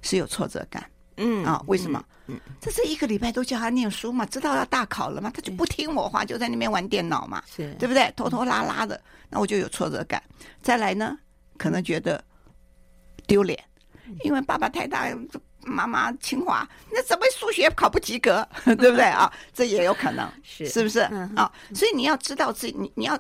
[0.03, 0.89] 是有挫折感。
[1.19, 2.03] 嗯啊，为什么？
[2.29, 8.13] 嗯，这是一个礼拜都叫他念书嘛，知道要大考了嘛，他就不听我话，就在那边玩电脑嘛，是对不对？
[8.17, 10.23] 拖拖拉拉的，那我就有挫折感。
[10.63, 11.19] 再来呢，
[11.57, 12.23] 可能觉得
[13.27, 13.59] 丢脸，
[14.25, 15.07] 因为爸爸太大，
[15.61, 18.47] 妈妈清华，那怎么数学考不及格？
[18.65, 19.33] 对不对啊？
[19.53, 21.01] 这也有可能，是是不是
[21.35, 21.51] 啊？
[21.75, 23.19] 所以你要知道自己，你你要。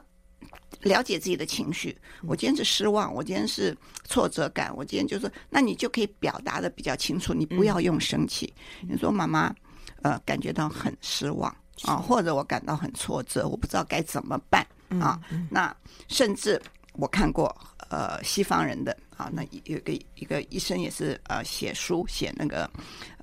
[0.82, 8.52] 了解自己的情绪，我今天是失望，我今天是挫折感，我今天就是，那你就可以表达的比较清楚，你不要用生气。
[8.88, 9.52] 你说妈妈，
[10.02, 14.64] 呃，感觉到很失望啊，或者我感到很挫折，我不知道该怎么办
[15.00, 15.20] 啊。
[15.50, 15.74] 那
[16.06, 16.60] 甚至
[16.92, 17.54] 我看过
[17.90, 22.70] 呃西方人的啊，那有个一个医生也是呃写书写那个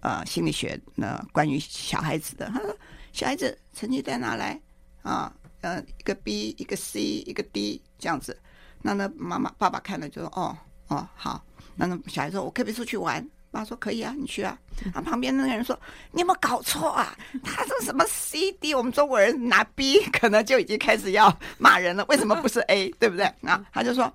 [0.02, 2.78] 呃心理学那关于小孩子的，他说
[3.14, 4.60] 小孩子成绩在哪来
[5.02, 5.34] 啊。
[5.65, 8.38] 呃，一个 B，一个 C，一个 D 这样子，
[8.84, 10.56] 那那妈妈爸爸看了就说哦
[10.89, 11.43] 哦好，
[11.75, 13.28] 那那小孩说我可不可以出去玩？
[13.49, 14.56] 爸说可以啊，你去啊。
[14.93, 15.75] 啊，旁边那个人说
[16.12, 17.17] 你有没有搞错啊？
[17.43, 22.91] 他说什么 C D，我们中国人拿 B 可能就已经开始要骂人了，为什么不是 A？
[22.99, 23.25] 对不对？
[23.41, 24.13] 啊，他就说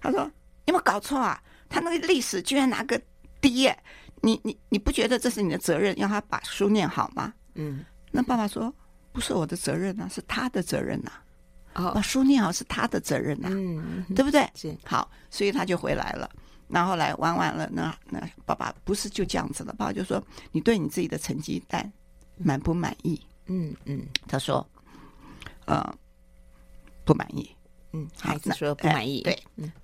[0.00, 1.40] 他说你有没有搞错啊？
[1.68, 3.00] 他那个历史居然拿个
[3.40, 3.78] D 耶，
[4.20, 7.32] 你你你不觉得这是你的责任，让他把书念好吗？
[7.54, 8.74] 嗯，那爸爸说。
[9.18, 11.10] 不是我的责任呐、啊，是他的责任呐、
[11.72, 11.84] 啊。
[11.88, 14.48] 哦，把书念好是他的责任呐、啊，嗯，对不对？
[14.54, 16.30] 是好，所以他就回来了。
[16.68, 19.72] 那后来玩完了，那那爸爸不是就这样子了？
[19.72, 21.90] 爸爸就说：“你对你自己的成绩单
[22.36, 24.64] 满不满意？”嗯嗯，他说
[25.66, 25.92] ：“呃，
[27.04, 27.50] 不满意。”
[27.92, 29.36] 嗯，孩子说不满意，对，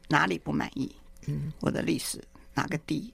[0.08, 0.94] 哪里不满意？
[1.26, 2.22] 嗯，我的历史
[2.54, 3.12] 哪个 D？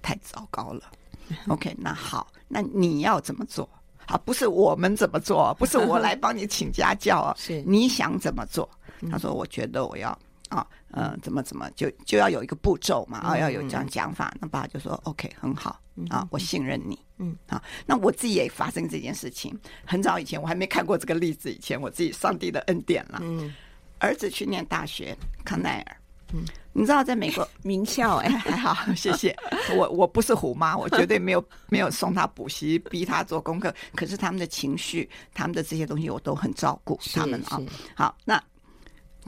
[0.00, 0.92] 太糟糕了。
[1.48, 3.68] OK，那好，那你要怎么做？
[4.06, 8.68] 好，不是我们怎么做，不是我来 帮你请家教啊，是你想怎么做？
[9.10, 10.16] 他说，我觉得我要
[10.48, 14.32] 啊，呃，怎么怎么就就要有一个步骤嘛，啊，要有这样讲法。
[14.40, 16.98] 那爸爸就说，OK，很好啊，我信任你。
[17.18, 23.18] 嗯，好，那我自己也发生这件事情，很早以前我还没看过这个例子，以前我自己上帝的恩典了。
[23.22, 23.52] 嗯，
[23.98, 25.96] 儿子去念大学，康奈尔。
[26.32, 29.36] 嗯，你知道在美国 名校哎，还好，谢谢。
[29.76, 33.72] 我我不是虎妈， 我绝对没有没有送他补习，逼他做功课。
[33.94, 37.60] 可是他们的情绪，他们的这些东西，我都很照顾他们啊。
[37.94, 38.42] 好，那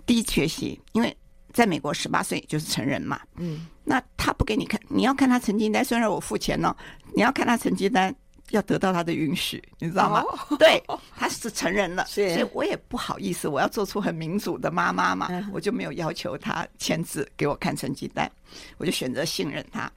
[0.07, 1.17] 第一学习，因为
[1.53, 3.21] 在美国十八岁就是成人嘛。
[3.37, 6.75] 嗯，那他不给你看，你要看他成绩单，虽然我付钱呢，
[7.15, 8.15] 你要看他成绩单。
[8.51, 10.57] 要得到他的允许，你知道吗？Oh.
[10.59, 10.83] 对，
[11.17, 18.31] 他是成人了，所以我也不好意思，我要做出很民主的妈妈嘛，我就没有要求他签字给我看成绩单，
[18.79, 19.91] 我就选择信任他。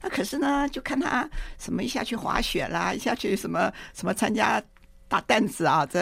[0.00, 4.62] 那可是呢，就看他什么一下去滑雪啦，一下去什么什么参加。
[5.08, 6.00] 打担子啊， 这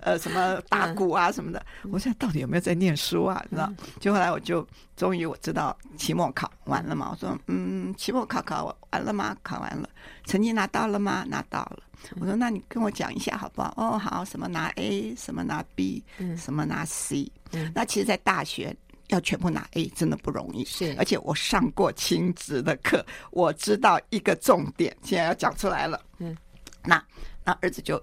[0.00, 3.42] 呃什么打鼓啊什么的，我现在到底有没有在念书啊？
[3.50, 3.72] 你知道？
[3.98, 7.08] 就后来我就终于我知道期末考完了嘛。
[7.10, 9.34] 我说嗯，期末考考完了吗？
[9.42, 9.88] 考完了，
[10.26, 11.24] 成绩拿到了吗？
[11.26, 11.78] 拿到了。
[12.20, 13.72] 我说那你跟我讲一下好不好？
[13.78, 16.04] 哦好，什么拿 A，什么拿 B，
[16.36, 17.32] 什么拿 C。
[17.74, 18.76] 那其实，在大学
[19.08, 20.64] 要全部拿 A 真的不容易。
[20.66, 25.98] 是，而且我上过亲子的课，我知道一个重点，现在要讲出来了。
[26.18, 26.36] 嗯，
[26.84, 27.02] 那
[27.42, 27.98] 那儿子就。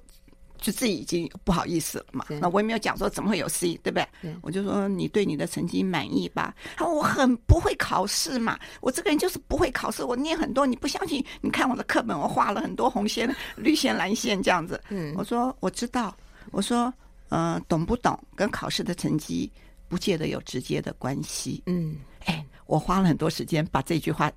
[0.62, 4.34] 就自己已经不好意思了嘛，那我也没有讲说怎么会有 C，对不对？
[4.42, 6.56] 我就说你对你的成绩满意吧。
[6.78, 11.26] 他说我很不会考试嘛，我这个人就是不会考试，我念很多，你不相信？
[11.42, 14.80] 你看我的课本，我画了很多红线、绿线、蓝线这样子。
[14.90, 16.16] 嗯，我说我知道，
[16.52, 16.94] 我说
[17.30, 19.52] 呃，懂不懂跟考试的成绩
[19.88, 21.64] 不见得有直接的关系。
[21.66, 22.46] 嗯，哎。
[22.72, 24.32] 我花了很多时间把这句话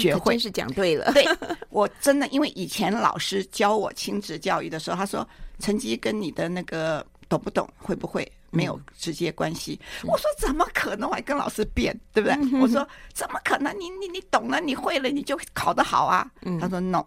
[0.00, 1.10] 学会，真是讲对了。
[1.12, 1.26] 对，
[1.70, 9.76] 我真的，因为以前老师教我亲子教育的时候，他说成绩跟你的那个懂不懂会不会没有直接关系。
[10.04, 11.10] 我说怎么可能？
[11.10, 12.60] 我还跟老师辩，对不对？
[12.60, 13.72] 我说怎么可能？
[13.80, 16.30] 你你你懂了，你会了，你就考得好啊。
[16.60, 17.04] 他说 no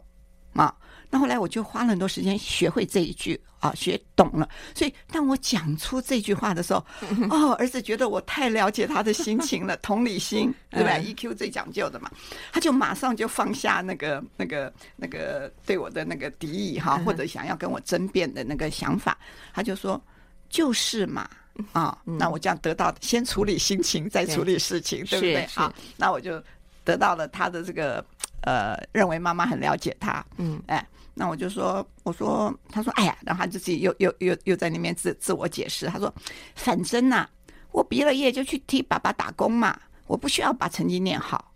[0.52, 0.76] 啊。
[1.14, 4.50] 那后来我就花了很多时间学会这一句啊，学懂了。
[4.74, 6.84] 所以当我讲出这句话的时候，
[7.30, 12.10] 哦，儿子觉得我太了解他的心情了，同理心， 对吧？EQ 最讲究的嘛，
[12.52, 19.16] 他就马上就放下那个、那个、那个对我的那个敌意哈，或者想要跟我争辩的那个想法，
[19.54, 20.02] 他就说
[20.50, 21.30] ：“就是嘛，
[21.74, 25.48] 啊，那我这样得到先处理心情，再处理事情，对不对？
[25.54, 26.44] 啊，那我就
[26.84, 28.04] 得到了他的这个
[28.42, 30.84] 呃，认为妈妈很了解他，嗯，哎。”
[31.16, 35.86] 那我就说，我说，他说，哎呀，然后他自己又又又又在那边自自我解释。
[35.88, 36.14] 他说，
[36.56, 37.30] 反正呐、啊，
[37.72, 41.54] 我毕了业就去替爸爸打工嘛，我不需要把成绩念好。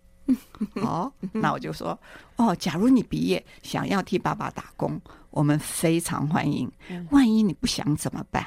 [0.76, 2.00] 哦，那我就说，
[2.36, 6.72] 哦，假如你毕业想要替爸爸打工，我们非常欢迎。
[7.10, 8.46] 万一你不想怎么办？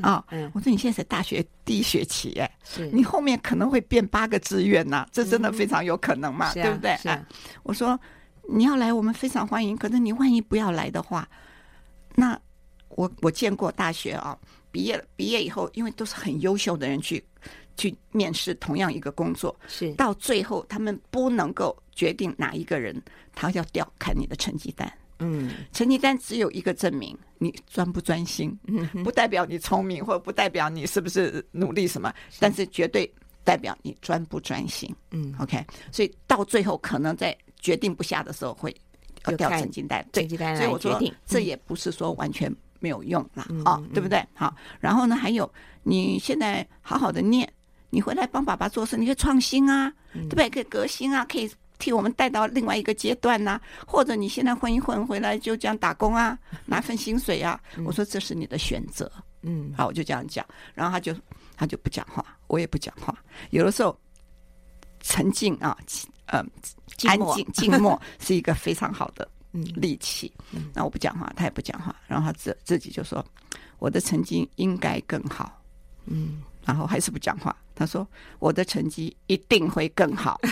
[0.00, 2.50] 啊、哦，我说你现在是大学第一学期，哎，
[2.92, 6.92] 你后面可能会变八个志愿呐，这真的非常有可能嘛，对不对？
[7.10, 7.22] 啊，
[7.64, 7.98] 我说。
[8.50, 9.76] 你要来，我们非常欢迎。
[9.76, 11.28] 可是你万一不要来的话，
[12.14, 12.38] 那
[12.88, 14.36] 我我见过大学啊，
[14.72, 17.22] 毕业了，毕业以后，因为都是很优秀的人去
[17.76, 23.00] 去面试同样一个工作，是到最后他们不能够决定哪一个人，
[23.34, 24.90] 他要调看你的成绩单。
[25.18, 28.58] 嗯，成绩单只有一个证明，你专不专心，
[29.04, 33.12] 不代表你聪明，或者不代表你是不是努力什么，但是绝对
[33.44, 34.92] 代表你专不专心。
[35.10, 37.36] 嗯，OK，所以到最后可能在。
[37.58, 38.74] 决定不下的时候会
[39.26, 44.24] 要调成绩单，对，所以我说这也不是说完全没有用啦，啊，对不对？
[44.34, 45.50] 好，然后呢，还有
[45.82, 47.50] 你现在好好的念，
[47.90, 50.48] 你回来帮爸爸做事，你可以创新啊，对不对？
[50.48, 59.10] 可以革新啊，可以替我们带到另外一个阶段呐，或者你现在混一混回来就这样打工啊， 拿份薪水啊，我说这是你的选择，
[59.42, 61.14] 嗯，好，我就这样讲，然后他就
[61.56, 63.12] 他就不讲话，我也不讲话，
[63.50, 63.98] 有的时候
[65.00, 65.76] 沉静啊。
[66.30, 66.46] 嗯，
[67.06, 69.28] 安静 静默是一个非常好的
[69.76, 70.32] 利器。
[70.74, 73.24] 那我不讲话，他也不讲话，然后他自自己就说
[73.78, 75.62] ：“我的成绩应该更好。”
[76.06, 77.54] 嗯，然后还是不讲话。
[77.74, 78.06] 他说
[78.40, 80.40] ：“我的成绩一定会更好。”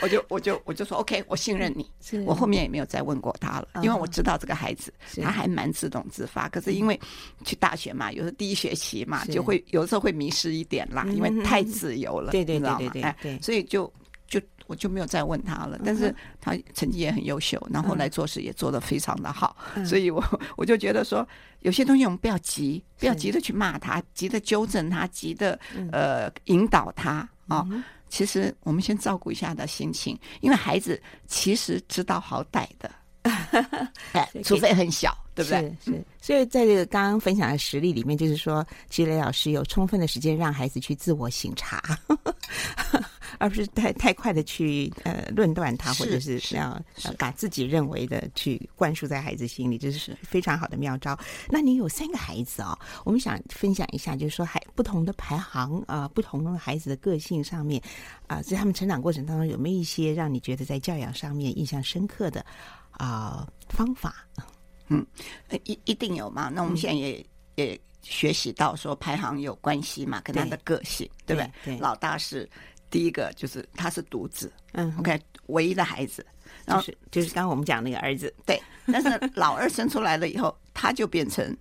[0.00, 1.88] 我就我就我就说 OK，我信任你。
[2.24, 6.48] 我后面也没有再问过他了，因为我知道这个孩子他还蛮自动自发。
[6.48, 6.98] 可是因为
[7.44, 13.92] 去大学嘛，有时候第一学期嘛，就会有时候会迷失一点啦，因为太自由了，对对对对对，哎，所以就。
[14.68, 20.22] 我就没有再问他了，但是他成绩也很优秀，然后来做事也做得非常的好， 所以我
[20.56, 21.26] 我就觉得说，
[21.60, 25.58] 有些东西我们不要急，不要急着去骂他，急着纠正他，急着
[25.90, 27.66] 呃引导他啊。
[28.10, 32.90] 其实我们先照顾一下他的心情，因为孩子其实知道好歹的，
[33.22, 35.60] 哎，除非很小，对不对？
[35.84, 36.04] 是是。
[36.20, 41.82] 所以在这个刚刚分享的实例里面，就是说，其实雷老师有充分的时间让孩子去自我醒察。
[43.38, 46.80] 而不是太太快的去呃论断他，或者是要
[47.18, 51.16] 把自己认为的去灌输在孩子心里，这是非常好的妙招。
[51.48, 57.80] 那你有三个孩子哦，我们想分享一下，就是说孩不同的排行啊、呃，不同的孩子的个性上面
[58.26, 62.44] 啊、呃，在他们成长过程当中有没有一些让你觉得在教养上面印象深刻的
[62.98, 64.26] 啊、呃、方法？
[64.88, 65.04] 嗯，
[65.64, 66.50] 一一定有嘛。
[66.54, 67.24] 那我们现在也、嗯、
[67.56, 71.76] 也学习到说排行有关系嘛，跟他的个性，对，对不对？
[71.76, 72.48] 对，老大是。
[72.90, 76.24] 第一个就是他是独子，嗯，OK，唯一的孩子，
[76.64, 81.54] 然后就是就是刚刚我们讲那个儿子，对，但是老二生出来了以后，他就变成。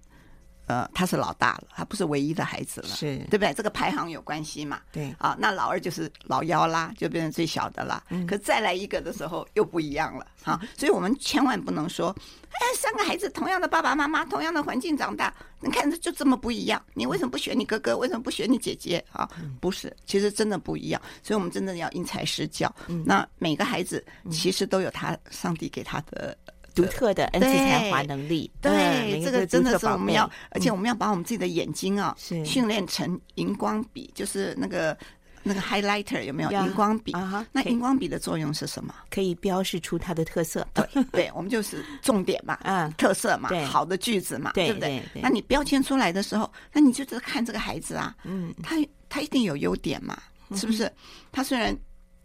[0.67, 3.53] 呃，他是老大了，他不是唯一的孩子了，是对不对？
[3.53, 4.81] 这个排行有关系嘛？
[4.91, 8.03] 对啊，那老二就是老幺啦，就变成最小的啦。
[8.09, 10.61] 嗯，可再来一个的时候又不一样了啊！
[10.77, 12.13] 所以我们千万不能说，
[12.51, 17.97] 哎，三个孩子同样的爸爸妈妈，同样的环境长大，你看就这么不一样，你为什么不选你哥哥？
[17.97, 19.03] 为什么不选你姐姐？
[19.13, 19.29] 啊，
[19.61, 21.01] 不是，其实真的不一样。
[21.23, 22.73] 所以我们真的要因材施教。
[22.87, 26.37] 嗯，那每个孩子其实都有他上帝给他的。
[26.83, 28.71] 独特的恩赐才华能力，对，
[29.11, 34.97] 对这个真的是我们要，而且我们要把我们自己的眼睛啊，是训练成荧光笔，就是那个
[35.43, 37.45] 那个 highlighter 有没有荧光笔啊？
[37.51, 38.93] 那荧光笔的作用是什么？
[39.09, 40.67] 可以标示出它的特色。
[40.73, 45.01] 对，对，我们就是重点嘛， 嗯，特色嘛，好的句子嘛，对不对？
[45.15, 48.75] 那你标签出来的时候，那你就在看这个孩子啊，嗯，他
[49.09, 50.17] 他一定有优点嘛，
[50.55, 50.91] 是不是？
[51.31, 51.75] 他虽然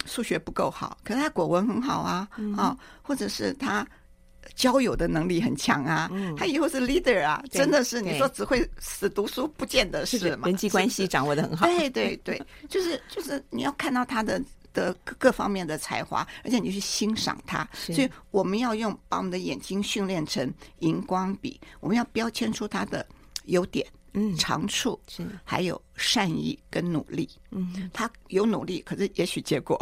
[0.04, 3.86] 数学不够好，可是他国文很好啊，啊，或者是他。
[4.54, 11.66] 交友的能力很强啊，嗯、他以后是 leader 啊，真的是你说只会死读书，不见得是嘛，人际关系掌握的很好。
[11.66, 17.68] 对对 对，就是就是你要看到他的的各方面的才华，而且你去欣赏他。
[17.72, 23.06] 所以我们要用把我们的眼睛训练成荧光笔，我们要标签出他的
[23.46, 27.28] 优点、嗯长处，是还有善意跟努力。
[27.50, 29.80] 嗯，他有努力，可是也许结果。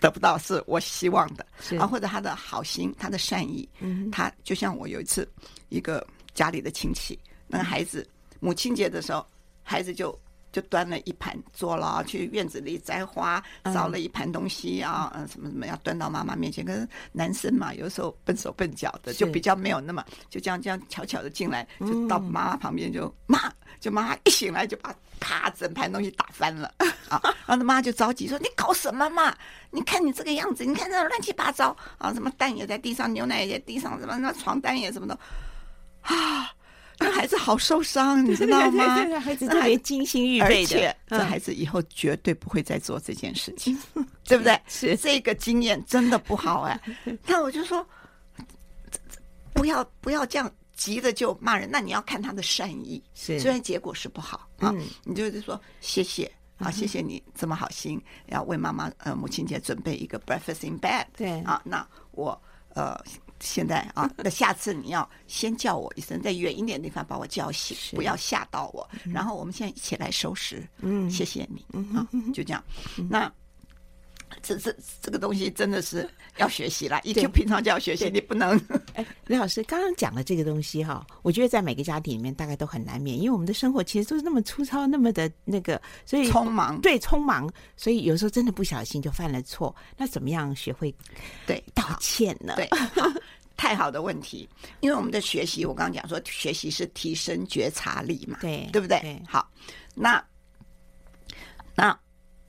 [0.00, 1.76] 得不到是我希望的，是。
[1.76, 5.28] 啊，或者他的好心，他的善意，嗯，他就像我有一次
[5.68, 8.06] 一个家里的亲戚，那个孩子
[8.40, 9.24] 母亲节的时候，
[9.62, 10.18] 孩子就
[10.52, 16.64] 就端了一盘做了，去院子里摘花，找了一盘东西啊，嗯，什么什么要端到妈妈面前。
[16.64, 26.72] 可是男生嘛，有时候笨手笨脚的，就比较没有那么，就这样这样悄悄的进来，就到妈妈旁边就骂，就妈妈一醒来就把啪整盘东西打翻了。
[27.08, 29.36] 啊，然后他妈就着急说：“你搞什么嘛？
[29.70, 32.12] 你看你这个样子，你看这乱七八糟啊！
[32.14, 35.18] 什么蛋也在地上，牛奶也在地上，什么那床单也什么的
[36.02, 36.52] 啊！
[37.02, 38.96] 那孩子好受伤，你知道吗？
[38.96, 43.76] 对对对，孩子特别精心预备的，而且这孩子以后绝对不会再做这件事情，
[44.24, 44.60] 对不对？
[44.68, 46.80] 是这个经验真的不好哎。
[47.26, 47.84] 那我就说，
[49.54, 50.48] 不要不要这样
[50.80, 51.68] 急着就骂人。
[51.70, 61.06] 那你要看他的善意，是虽然结果是不好啊，你就是说谢谢。”啊，谢谢你这么好心，要为妈妈呃母亲节准备一个 breakfast in bed。
[61.16, 62.38] 对啊，那我
[62.74, 63.02] 呃
[63.40, 68.86] 现在啊，那下次你要先叫我一声，在远一点的地方把我叫醒，不要吓到我。
[69.04, 70.62] 然后我们现在一起来收拾。
[70.80, 71.64] 嗯，谢谢你。
[71.72, 72.62] 嗯啊，就这样。
[73.08, 73.32] 那。
[74.42, 78.58] 这这这个东西真的是 要学习啦，一就平常就要学习，你不能。
[78.94, 89.74] 哎，李老师刚刚讲的这个东西哈，我觉得在每个家庭里面大概都很难免，因为我们的生活其实都是那么粗糙，那么的那个，所以匆忙，对，匆忙，所以有时候真的不小心就犯了错。
[89.96, 90.94] 那怎么样学会
[91.46, 92.54] 对道歉呢？
[92.56, 92.68] 对，
[93.56, 94.48] 太好的问题，
[94.80, 99.00] 因为我们的学习，我刚刚讲说，学习是提升觉察力嘛，对，对不对？
[99.00, 99.50] 对好，
[99.94, 100.24] 那
[101.74, 101.98] 那。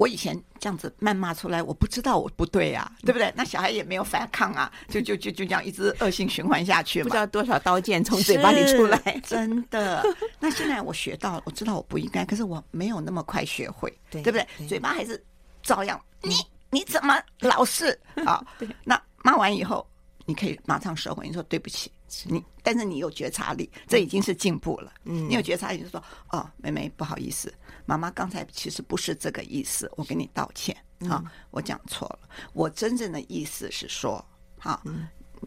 [0.02, 3.32] 我以前这样子谩骂出来，我不知道我不对啊，对不对？
[3.36, 7.04] 那小孩也没有反抗啊，就就就就这样一直恶性循环下去嘛。
[7.04, 10.04] 不知道多少刀剑从嘴巴里出来，真的。
[10.40, 14.48] 那现在我学到了，我知道我不应该，可是我没有那么快学会，对，对不对？
[14.58, 15.24] 对嘴巴还是
[15.62, 16.02] 照样。
[16.24, 16.34] 你
[16.72, 18.44] 你怎么老是啊？
[18.58, 19.88] 对那骂完以后，
[20.26, 21.92] 你可以马上收回，你说对不起。
[22.26, 24.93] 你，但是你有觉察力，这已经是进步了。
[25.06, 27.54] 嗯，你有觉察力，就说哦，妹妹不好意思，
[27.86, 30.76] 妈妈刚才其实不是这个意思，我给你道歉
[31.10, 32.29] 啊，我讲错了。
[32.54, 34.23] 我真正的意思是说，
[34.60, 34.81] 啊，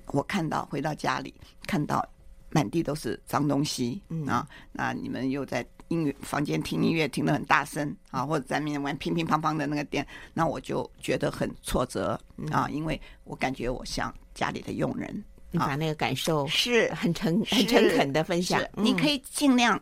[0.07, 1.35] 我看到回到家里，
[1.67, 2.07] 看到
[2.51, 12.19] 满地都是脏东西啊，那你们又在音乐房间听音乐听得很大声啊，或者在里面玩乒乒乓乓的那个店，那我就觉得很挫折
[12.51, 15.25] 啊，因为我感觉我像家里的佣人。
[15.55, 19.81] 你把那个感受是很诚很诚恳的分享，你可以尽量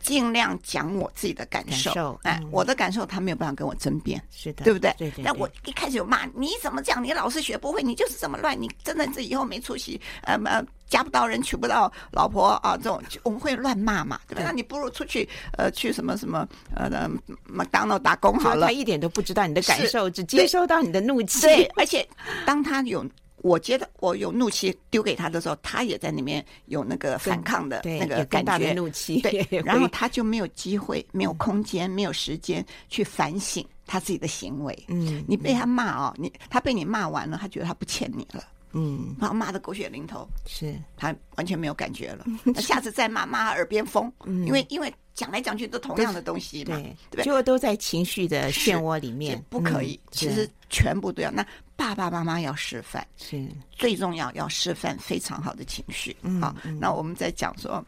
[0.00, 1.94] 尽量讲我自己的感受。
[1.94, 4.92] 感受哎，嗯我的感受他没有办法跟我争辩，是的，对不对？
[4.98, 5.24] 对对。
[5.24, 14.40] 但我一开始就骂你怎么这样，你老是学不会，你就是这么乱，你真的是以后没出息，呃呃，嫁不到人，娶不到老婆啊，这种我们会乱骂嘛，对吧？
[14.40, 17.08] 对那你不如出去呃去什么什么呃
[17.44, 18.66] 麦当劳打工好了。
[18.66, 21.42] 他一点都不知道你的感受，只接收到你的怒气。
[21.42, 22.04] 对，而且
[22.44, 23.06] 当他有。
[23.42, 29.20] 我觉得我有怒气丢给他的时候，他也在里面有那个反抗的那个感觉，怒气。
[29.20, 34.84] 对， 然后他就没有机会、没有空间、没有时间去反省他自己的行为。
[34.88, 38.42] 嗯，你被他骂哦，你他被你骂完了，他觉得他不欠你了。
[38.72, 42.24] 嗯，然后骂的狗血淋头，是他完全没有感觉了。
[42.44, 47.24] 那下次再骂，骂他耳边风，因为因为讲来讲去都同样的东西嘛，对不对？
[47.24, 49.98] 就都在情绪的漩涡里面，不可以。
[50.10, 51.46] 其实全部都要那。
[51.74, 56.16] 爸爸妈妈要示范，是最重要，要示范非常好的情绪。
[56.22, 57.84] 嗯、好，那我们在讲说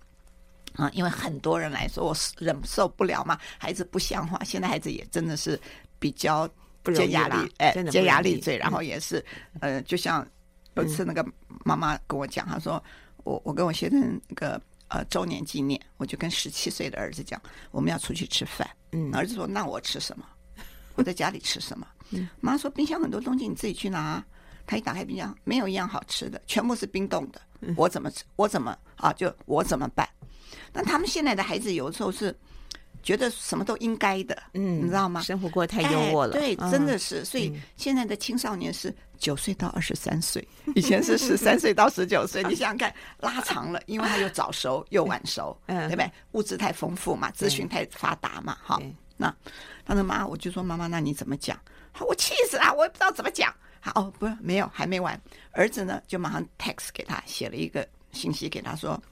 [0.72, 4.42] 啊，因为很多人来说，我忍受不了嘛，孩子不像话。
[4.42, 5.60] 现在孩子也真的是
[6.00, 6.48] 比较
[6.92, 9.24] 接压力，哎，接压力最，然后也是、
[9.60, 10.26] 嗯、呃，就像
[10.76, 11.24] 有一次那个
[11.64, 12.82] 妈妈跟我讲，她说
[13.24, 18.68] 我我跟我先生那个呃周年纪念，我就跟十七岁的儿子讲，我们要出去吃饭。
[18.92, 20.24] 嗯，儿子说那我吃什么？
[20.96, 21.86] 我在家里吃什么？
[22.40, 24.24] 妈说冰箱很多东西，你自己去拿。
[24.66, 27.40] 他一打开冰箱，没有一样好吃的，全部是冰冻的。
[27.76, 28.24] 我怎么吃？
[28.36, 29.12] 我怎么啊？
[29.12, 30.08] 就我怎么办？
[30.72, 32.34] 那他们现在的孩子有时候是
[33.02, 35.20] 觉得什么都应该的，嗯，你知道吗？
[35.20, 37.22] 生活过得太优渥了，对，真的是。
[37.26, 38.94] 所以现在的青少年是
[39.24, 42.42] 九岁到二十三岁，以前是十三岁到十九岁。
[42.44, 46.12] 你想想看，拉长了，因为他又早熟又晚熟，嗯，对不对？
[46.32, 48.78] 物质太丰富嘛，资讯太发达嘛，哈。
[49.16, 49.34] 那
[49.82, 51.58] 他的妈，我就说妈妈，那你怎么讲？
[52.00, 53.50] 我气死了，我也不知道怎么讲。
[53.80, 55.18] 好哦，不是，没有，还没完。
[55.52, 59.02] 儿子呢，就马上 text 给他，写了一个信息给他说：“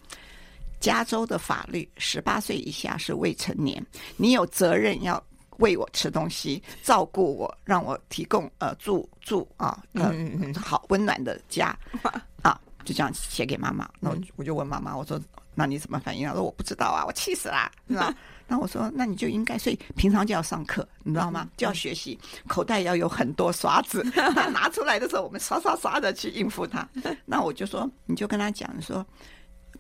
[0.79, 3.83] 加州的法律，十八岁以下是未成年，
[4.19, 5.23] 你有责任要
[5.63, 10.13] 喂我吃东西，照顾我，让我提供呃住住啊呃
[10.61, 11.77] 好温暖的家
[12.43, 13.89] 啊。”就这样写给妈妈。
[14.01, 15.21] 那我我就问妈妈，我说
[15.55, 18.13] ：“那你怎么反应？”他说：“我不知道啊，我气死了，是吧？”
[18.49, 21.49] 那我说，那你就应该，所以平常就要上课，你知道吗？
[21.57, 24.03] 就要学习，口袋要有很多刷子，
[24.35, 26.87] 他拿出来的时候，我们刷刷刷的去应付他。
[27.25, 29.07] 那我就说，你就跟他讲说，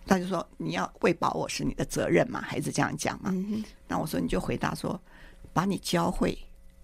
[0.06, 3.34] 他就说你要喂饱我是你的责任嘛，孩子这样讲嘛。
[3.88, 4.98] 那我说你就回答说，
[5.52, 6.36] 把你教会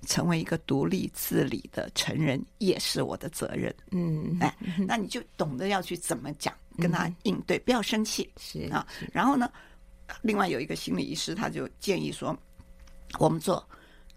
[0.06, 3.74] 成为一个独立自理的成人也是我的责任。
[3.90, 4.56] 嗯，哎，
[4.86, 8.86] 那你就懂得要去怎么讲，跟他应对，不要生气，是啊。
[9.12, 9.50] 然后呢？
[10.22, 12.34] 另外有一个心理医师，他就建议说，
[13.18, 13.62] 我们做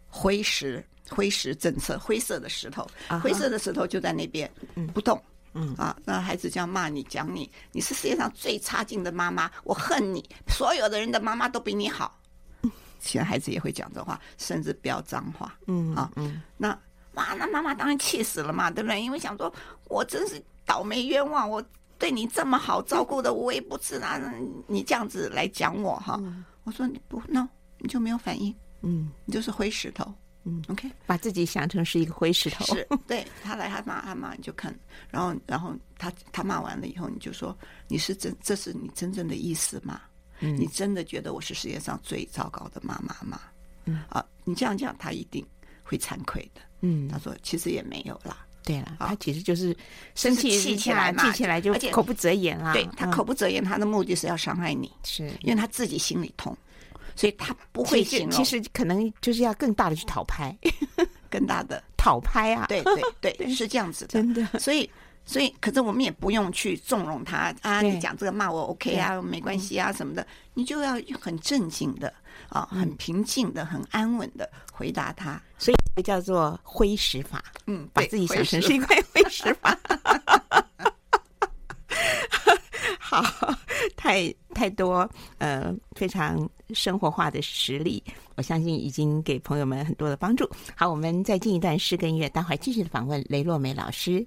[0.07, 2.87] 灰石灰石政策，灰色的石头，
[3.21, 4.49] 灰色的石头就在那边
[4.93, 5.21] 不动。
[5.53, 12.17] 嗯啊，那孩子这样骂你讲你，你是世界上最差劲的妈妈，我恨你，所有的人的妈妈都比你好。
[13.01, 15.53] 其他孩子也会讲这话，甚至飙脏话。
[15.67, 16.69] 嗯啊嗯，那
[17.15, 19.01] 哇，那妈妈当然气死了嘛，对不对？
[19.01, 19.53] 因为想说
[19.89, 21.61] 我真是倒霉冤枉我。
[21.99, 24.19] 对你这么好，照顾的无微不至啊！
[24.65, 27.47] 你这样子来讲我哈，嗯、我说你不，no，
[27.77, 30.11] 你就没有反应，嗯，你就是灰石头，
[30.43, 34.75] 嗯，OK，把自己想成是一个灰石头，是对他来他骂他骂你就看，
[35.11, 37.55] 然后然后他他骂完了以后，你就说
[37.87, 40.01] 你是真这是你真正的意思吗？
[40.41, 43.39] 嗯，你真的觉得我是世界上最糟糕的妈妈吗？
[43.85, 45.45] 嗯啊，你这样讲他一定
[45.83, 48.45] 会惭愧的，嗯，他说其实也没有啦。
[48.63, 49.75] 对了，他其实就是
[50.13, 52.73] 生气气起来嘛，气起来就口不择言啦。
[52.73, 56.55] 对，他口不择言，他的目的是要伤害你，是因为他自己心里痛，
[57.15, 58.31] 所以他不会形容。
[58.31, 60.55] 其实可能就是要更大的去讨拍，
[61.27, 62.67] 更大的 讨拍啊！
[62.67, 62.83] 对
[63.19, 64.45] 对 对，是这样子的，真的。
[64.59, 64.87] 所以
[65.25, 67.81] 所以，可是我们也不用去纵容他啊！
[67.81, 72.13] 你讲这个骂我 OK 啊，没关系啊什么的，你就要很正经的
[72.49, 75.41] 啊，很平静的，很安稳的回答他。
[75.57, 75.77] 所以。
[76.01, 79.77] 叫做灰石法，嗯，把自己想成是一块灰石法，
[83.11, 83.21] 好，
[83.97, 88.01] 太太多，呃，非常生活化的实例，
[88.35, 90.49] 我相信已经给朋友们很多的帮助。
[90.77, 94.25] 好，我们再进一段诗歌音乐，待会儿继续的访问雷洛梅老师。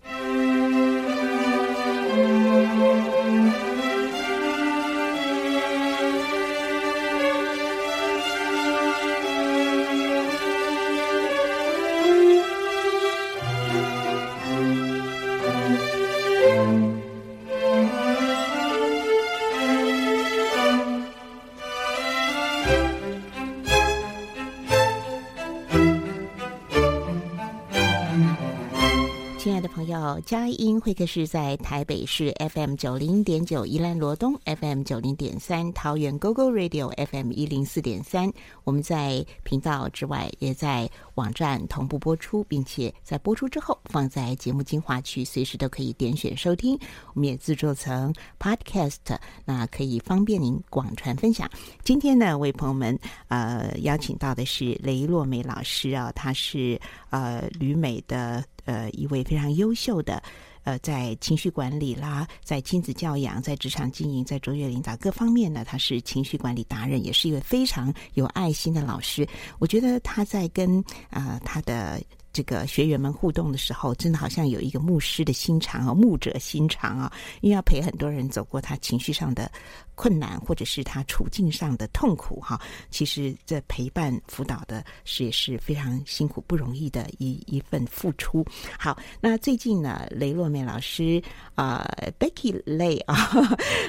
[30.25, 38.33] 佳音会客室，在台北市 FM 九零点九，宜兰罗东 FM 九零点三，桃园 GoGo Radio FM 一零四点三。
[38.65, 46.79] 我们在频道之外，也在网站同步播出，并且在播出之后放在节目精华区，随时都可以点选收听。
[47.13, 51.49] 我们也制作成 Podcast，那可以方便您广传分享。
[51.83, 52.99] 今天呢，为朋友们
[53.29, 58.43] 呃邀请到的是雷洛美老师啊，他是呃旅美的。
[58.65, 60.23] 呃，一位非常优秀的，
[60.65, 69.27] 呃，在情绪管理啦，在亲子教养，在职场经营，在卓越领导各方面呢，他是情绪管理达人，也是一位非常有爱心的老师。
[69.59, 70.79] 我觉得他在跟
[71.11, 72.01] 啊、呃、他的。
[72.35, 77.13] 这个学员们互动的时候，真的好像有一个牧师的心肠啊，牧者心肠啊，
[77.43, 79.49] 因为要陪很多人走过他情绪上的
[79.95, 82.61] 困难，或者是他处境上的痛苦哈。
[82.91, 88.45] 其实这陪伴辅导的是也是非常辛苦不容易的一一份付出。
[88.79, 91.23] 好，那最近呢，雷洛美老师
[91.55, 91.89] 啊、
[92.19, 93.17] ，Becky Lay 啊，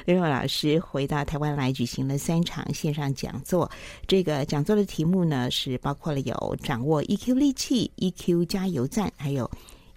[0.06, 3.70] 雷洛老师回到台湾来举行了三场线上讲座。
[4.08, 8.46] 这个讲座的题目呢是包括了有掌握 EQ 利器，EQ。
[8.46, 9.50] 加油站，还有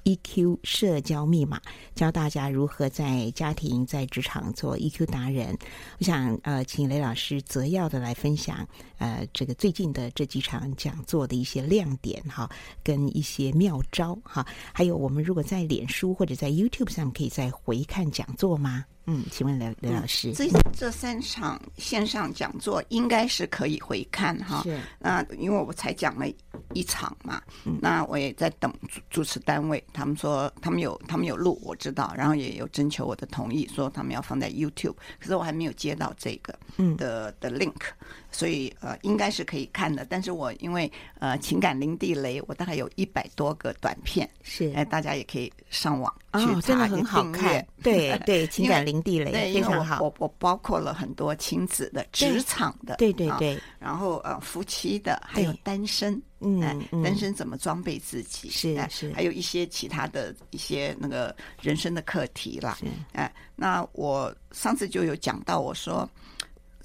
[0.05, 1.61] EQ 社交密码，
[1.95, 5.57] 教大家如何在家庭、在职场做 EQ 达人。
[5.99, 8.67] 我想，呃，请雷老师择要的来分享，
[8.99, 12.49] 呃，这个最近的这几场讲座的一些亮点哈，
[12.83, 14.47] 跟一些妙招哈。
[14.73, 18.87] 还有，我们如果在脸书或者在 YouTube 上，可以再回看讲座吗？
[19.11, 24.63] 嗯，请问刘刘老师，这这三场线上讲座应该是可以回看哈。
[24.63, 24.79] 是。
[24.99, 26.27] 那因为我才讲了
[26.75, 37.81] 一场嘛，嗯、那我也在等主主持单位，他们说他们有他们有录，我知道，然后也有征求我的同意，说他们要放在 YouTube，可是我还没有接到这个的嗯的的 link。
[38.39, 40.07] 所以呃，应该是可以看的。
[40.09, 47.67] 但是我因为呃情感零地雷，我大概有一百多个短片，是哎，大家也可以上网去查，哦，真的很好看。
[47.83, 50.01] 对 对，情感零地雷非常好。
[50.01, 56.61] 我我包括了很多亲子的、职场的，对对对，然后呃夫妻的，还有单身，嗯，
[57.03, 58.49] 单身怎么装备自己？
[58.51, 62.79] 是是，还有一些其他的一些那个人生的课题啦。
[63.15, 66.09] 哎，那我上次就有讲到，我说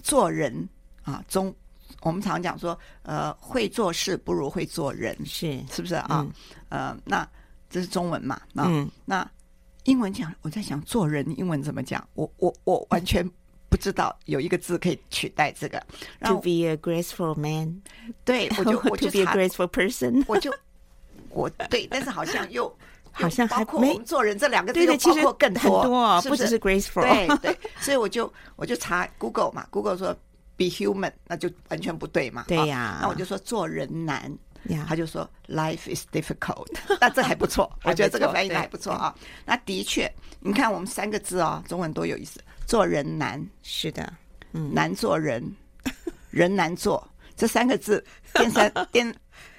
[0.02, 0.68] 做人。
[1.04, 1.54] 啊，中，
[2.02, 6.08] 我们常讲说，呃，会做事不如会做人，是是不是啊？
[6.10, 6.32] 嗯、
[6.70, 7.28] 呃，那
[7.70, 8.36] 这是中文嘛？
[8.56, 9.30] 啊、嗯，那
[9.84, 12.06] 英文讲，我在想做人英文怎么讲？
[12.14, 13.30] 我我我完全
[13.68, 15.78] 不知道有一个字可以取代这个。
[16.22, 17.82] To be a graceful man，
[18.24, 20.54] 对，我就 我就 To be a graceful person，我就
[21.30, 22.74] 我对，但是好像又
[23.12, 27.02] 好像还包括我们做人这两个字，又包括更多，多是不是，不只是 graceful？
[27.02, 30.16] 对对，所以我就我就查 Google 嘛，Google 说。
[30.56, 32.46] Be human，那就完全不对嘛。
[32.48, 34.32] 对呀，那我就说做人难，
[34.88, 36.68] 他就说 Life is difficult。
[37.02, 39.14] 那这还不错，我觉得这个翻译的还不错啊。
[39.46, 42.40] 那的确，你看我们三个字哦，中文多有意思。
[42.68, 44.14] 做人难，是的，
[44.54, 45.44] 嗯，难做人，
[46.30, 48.04] 人难做，这三个字
[48.36, 49.16] 颠三颠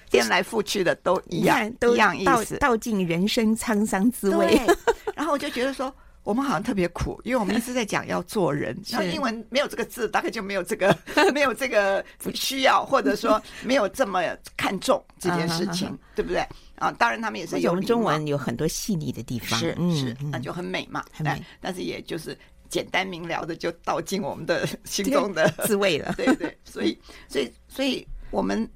[0.09, 4.59] 颠来覆去的都一样，都一样意思，道尽人生沧桑滋味。
[5.13, 5.93] 然后我就觉得说。
[6.25, 10.97] 我们好像特别苦，因为我们一直在讲要做人， 然后英文没有这个字，大概就没有这个
[11.31, 12.03] 没有这个
[12.33, 14.21] 需要，或者说 没有这么
[14.57, 16.45] 看重这件事情，对不对？
[16.77, 17.69] 啊，当然他们也是有。
[17.69, 21.39] 我们中文有很多细腻的地方，是是，那就很美嘛，很美。
[21.61, 22.35] 但是也就是
[22.69, 26.57] 简单明了的就道尽我们的心中的滋味了，对对。
[26.65, 26.99] 所以
[27.29, 28.67] 所以所以我们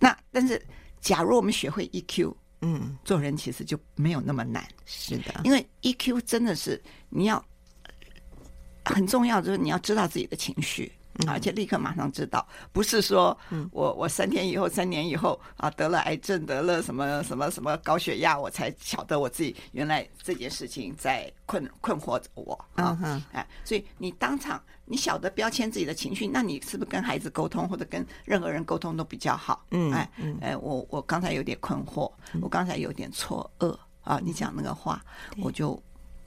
[0.00, 0.60] 那但是，
[1.02, 2.34] 假如我们学会 EQ。
[2.64, 7.44] 嗯，做人其实就没有那么难，是的，因为 EQ 真的是你要
[8.84, 10.90] 很重要，就是你要知道自己的情绪。
[11.28, 13.38] 而且立刻马上知道，不是说
[13.70, 23.22] 我我三天以后、三年以后啊得了癌症、得了什么什么什么高血压，我才晓得我自己原来这件事情在困困惑着我啊！
[23.30, 29.64] 哎，所以你当场你晓得标签自己的情绪，那你是不是跟孩子沟通或者跟任何人沟通都比较好？
[29.70, 30.10] 嗯，哎，
[30.40, 32.10] 哎，我我刚才有点困惑，
[32.40, 34.20] 我刚才有点错愕啊！
[34.22, 35.04] 你讲那个话，
[35.40, 35.80] 我就。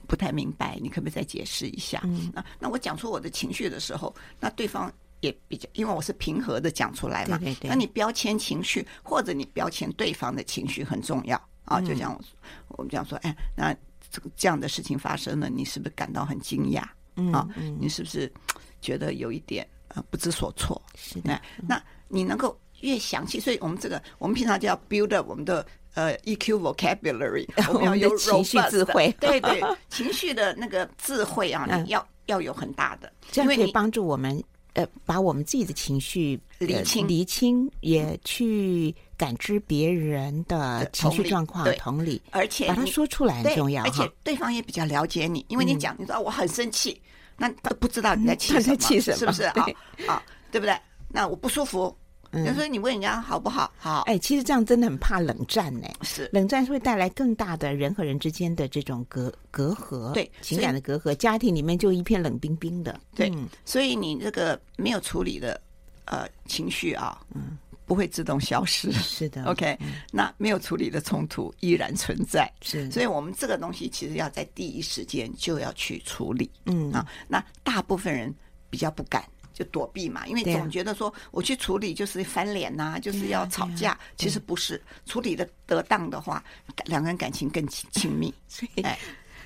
[0.08, 2.00] 不太明白，你可不可以再解释一下？
[2.04, 4.90] 嗯，那那我讲出我的情绪的时候，那对方
[5.20, 7.36] 也比较，因为我是平和的讲出来嘛。
[7.36, 7.68] 对对对。
[7.68, 11.78] 那你标签情绪，或者你标签对方的情绪很重要啊。
[11.82, 13.70] 就像我，我们讲说，哎，那
[14.10, 16.82] 这个这样的事情发生了，你是不是感到很惊讶？
[17.18, 17.46] 嗯啊，
[17.78, 18.32] 你是不是
[18.80, 20.80] 觉得有一点呃不知所措？
[20.96, 21.38] 是的。
[21.66, 25.66] 那你能够越详细，所以我们这个我们平常就要 build up 我们的。
[25.94, 34.40] 呃，EQ vocabulary， 我们要有情绪智慧， 对对，情绪的那个智慧啊， 你要要有很大的，这样可以帮助我们
[34.74, 47.00] 呃，把我们自己的情绪理清，理清，也去感知别人的情绪状况，同理，而且把它说出来很重要，而且对方也比较了解你，因为你讲，你说我很生气，
[47.36, 49.66] 那他不知道你在气什么，气什么，是不是啊？
[50.06, 50.76] 啊，对不对？
[51.08, 51.94] 那我不舒服。
[52.32, 53.72] 有时候你问人家好不好？
[53.78, 55.88] 好，哎，其实这样真的很怕冷战呢。
[56.02, 63.00] 是，冷战是会带来更大的人和人之间的这种隔隔阂，对，情感的隔阂，家庭里面就一片冷冰冰的。
[63.14, 63.32] 对，
[63.64, 65.58] 所以你这个没有处理的
[66.04, 67.56] 呃情绪啊，嗯，
[67.86, 68.92] 不会自动消失。
[68.92, 69.78] 是的， OK，
[70.12, 72.52] 那没有处理的冲突依然存在。
[72.60, 76.50] 是，所以我们这个东西其实要在第一时间就要去处理。
[76.66, 78.34] 嗯啊，那大部分人
[78.68, 79.24] 比较不敢。
[79.58, 83.98] 就躲避嘛，因为总觉得说我去处理就是翻脸呐、啊，就是要吵架。
[84.16, 86.44] 其实不是，处理的得当的话，
[86.84, 88.32] 两个人感情更亲密。
[88.46, 88.84] 所以，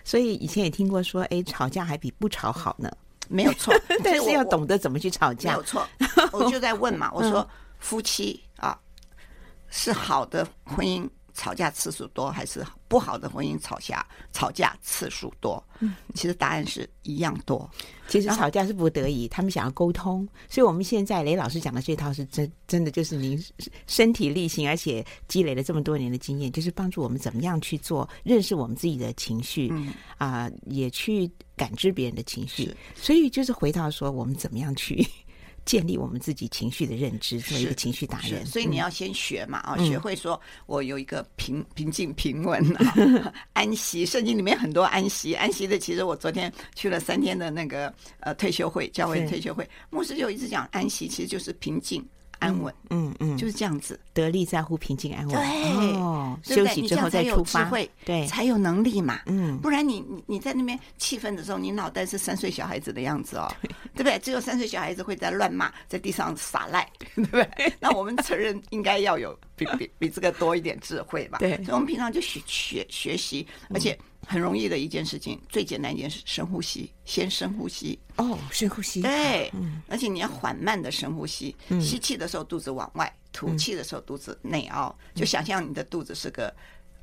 [0.04, 2.90] 所以以前也听过说，哎，吵架还比不吵好呢。
[3.28, 5.52] 没有错， 但是要懂得怎么去吵架。
[5.52, 5.88] 没有错，
[6.30, 7.48] 我就在问嘛，我说
[7.78, 8.78] 夫妻啊，
[9.70, 11.08] 是好的婚姻。
[11.43, 15.61] 吵架次数多还是不好的婚姻吵架吵架次数多？
[15.80, 17.68] 嗯，其实答案是一样多。
[18.07, 20.28] 其实吵架是不得已，他们想要沟通。
[20.49, 23.45] 所以我们现在雷老师讲的这套是真真的，就是您
[23.88, 32.72] 身体力行，而且积累了这么多年的经验，就是帮助我们怎么样去做，认识我们自己的情绪，嗯啊、呃，也去感知别人的情绪。
[32.95, 35.05] 所以就是回到说，我们怎么样去。
[35.64, 38.44] 建立我们自己情绪的认知，做一个情绪达人。
[38.44, 44.04] 所以你要先学嘛啊，嗯、学会说我有一个平平静平稳啊， 安息。
[44.04, 45.78] 圣经里面很多安息，安息的。
[45.78, 52.04] 其实我昨天去了三天的那个呃退休会，教会退休会，牧师就一直讲安息，其实就是平静。
[52.43, 55.34] 安稳，嗯嗯，就是这样子，得力在乎平静安稳。
[55.34, 57.70] 对，哦，休息之后再出发，
[58.05, 59.20] 对，才有能力嘛。
[59.26, 63.49] 嗯，不然你你你在那边气愤的时候，你脑袋是三岁小孩子的样子哦，
[63.95, 64.18] 对不对？
[64.18, 67.72] 只有三岁小孩子会在乱骂，在地上撒赖， 对不对？
[67.78, 71.38] 那我们成人应该要有比比比这个多一点智慧吧？
[71.38, 73.97] 对，所以我们平常就学学学习，而且。
[74.27, 77.99] 很容易的一件事情，最简单一件事，深呼吸，先深呼吸。
[78.16, 79.03] 哦，深呼吸。
[79.03, 86.55] 对，嗯，而且你要缓慢的深呼吸，嗯，吸气的时候肚子往外，吐气的时候肚子内凹，嗯，就想象你的肚子是个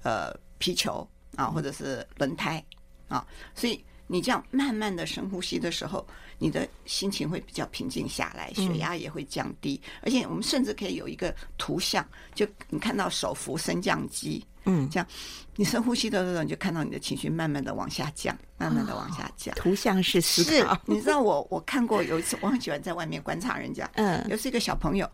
[0.03, 2.63] 呃皮球啊，或者是轮胎
[3.09, 6.07] 啊，所以你这样慢慢的深呼吸的时候，
[6.37, 14.45] 你的心情会比较平静下来，血压也会降低，嗯，而且我们甚至可以有一个图像，就你看到手扶升降机。
[14.69, 15.07] 嗯，这样，
[15.55, 19.53] 你深呼吸的时候，你就看到你的情绪慢慢的往下降，慢慢的往下降。
[19.55, 23.89] 图像是思考，是， 你知道我我看过有一次，我很喜欢在外面观察人家。
[23.95, 25.09] 嗯，又是一个小朋友，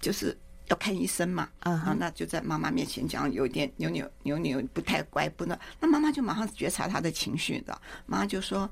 [0.00, 0.36] 就是
[0.68, 8.70] 要看医生嘛，啊，那就在妈妈面前讲，有点扭扭扭扭，不太乖，不能，那妈妈就马上觉察他的情绪的，妈妈就说。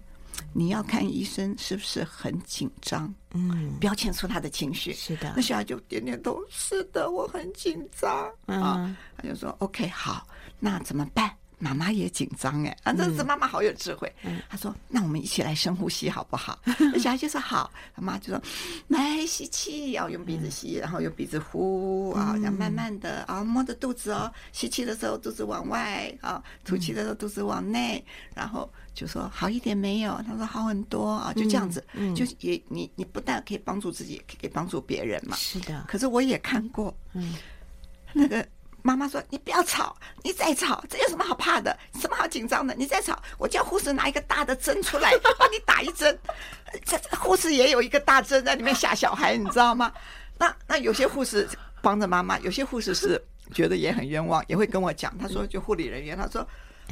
[0.53, 3.13] 你要看医生是不是很紧张？
[3.35, 4.93] 嗯，表现出他的情绪。
[4.93, 6.39] 是的，那小孩就点点头。
[6.51, 8.31] 是的，我很紧张。
[8.47, 10.27] 嗯、啊，他就说：“OK，好，
[10.59, 11.31] 那怎么办？”
[11.63, 14.13] 妈妈也紧张哎，啊，这是妈妈好有智慧。
[14.25, 16.59] 嗯，他说：“那我们一起来深呼吸好不好？”
[16.93, 18.43] 那小孩就说：“好。”他妈就说
[18.89, 28.05] ：“来吸气，要用鼻子吸，然后用鼻子呼啊，这样慢慢的啊，摸着肚子哦，吸气的时候肚子往外啊，吐气的时候肚子往内，
[28.35, 30.21] 然后就说好一点没有？
[30.27, 31.85] 他说好很多啊，就这样子，
[32.17, 35.37] 就也你你不但可以帮助自己，也可以帮助别人嘛。
[35.37, 35.85] 是的。
[35.87, 37.37] 可是我也看过，嗯，
[38.13, 38.45] 那个。
[38.83, 41.77] 妈妈说：“你不要吵，你再吵，这有什么好怕的？
[42.01, 42.75] 什么好紧张的？
[42.75, 46.19] 你再吵，我叫护士拿一个大的针出来，帮你打一针。
[46.85, 49.93] 这护士也有一个大针在里面吓小孩，你知道吗？
[50.39, 51.49] 那那有些护士
[51.81, 53.23] 帮着妈妈，有些护士是
[53.55, 55.17] 觉得也很冤枉，也会跟我讲。
[55.19, 56.47] 他说，就护理人员，他说。”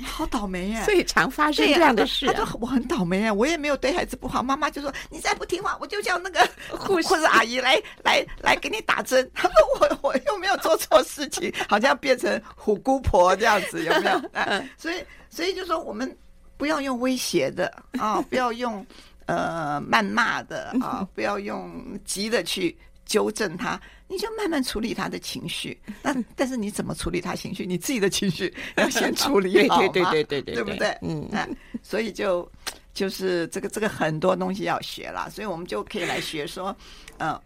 [0.05, 0.85] 好倒霉呀！
[0.85, 2.27] 所以常发生这样的事。
[2.27, 4.43] 他说我很倒霉啊，我也没有对孩子不好。
[4.43, 6.49] 妈妈就说你再不听话，我就叫那个
[6.79, 9.29] 护士阿姨来来来给你打针。
[9.35, 14.21] 他 说我我又没有做错事情， 好像变成虎姑婆这样子，有没有？
[14.77, 16.17] 所以所以就说我们
[16.57, 18.85] 不要用威胁的啊，不要用
[19.27, 22.77] 呃谩骂的啊，不要用急的去。
[23.07, 23.81] 纠正他，
[24.11, 25.81] 你就慢慢处理他的情绪。
[26.03, 27.65] 那但是你怎么处理他情绪？
[27.65, 30.89] 你自己的情绪 要先处理好，对对对对对，对不对？
[31.01, 31.49] 嗯，那
[31.83, 32.51] 所以就
[32.93, 36.77] 就是这个这个很多东西要学了，所以我们就可以来学说，
[37.19, 37.41] 呃，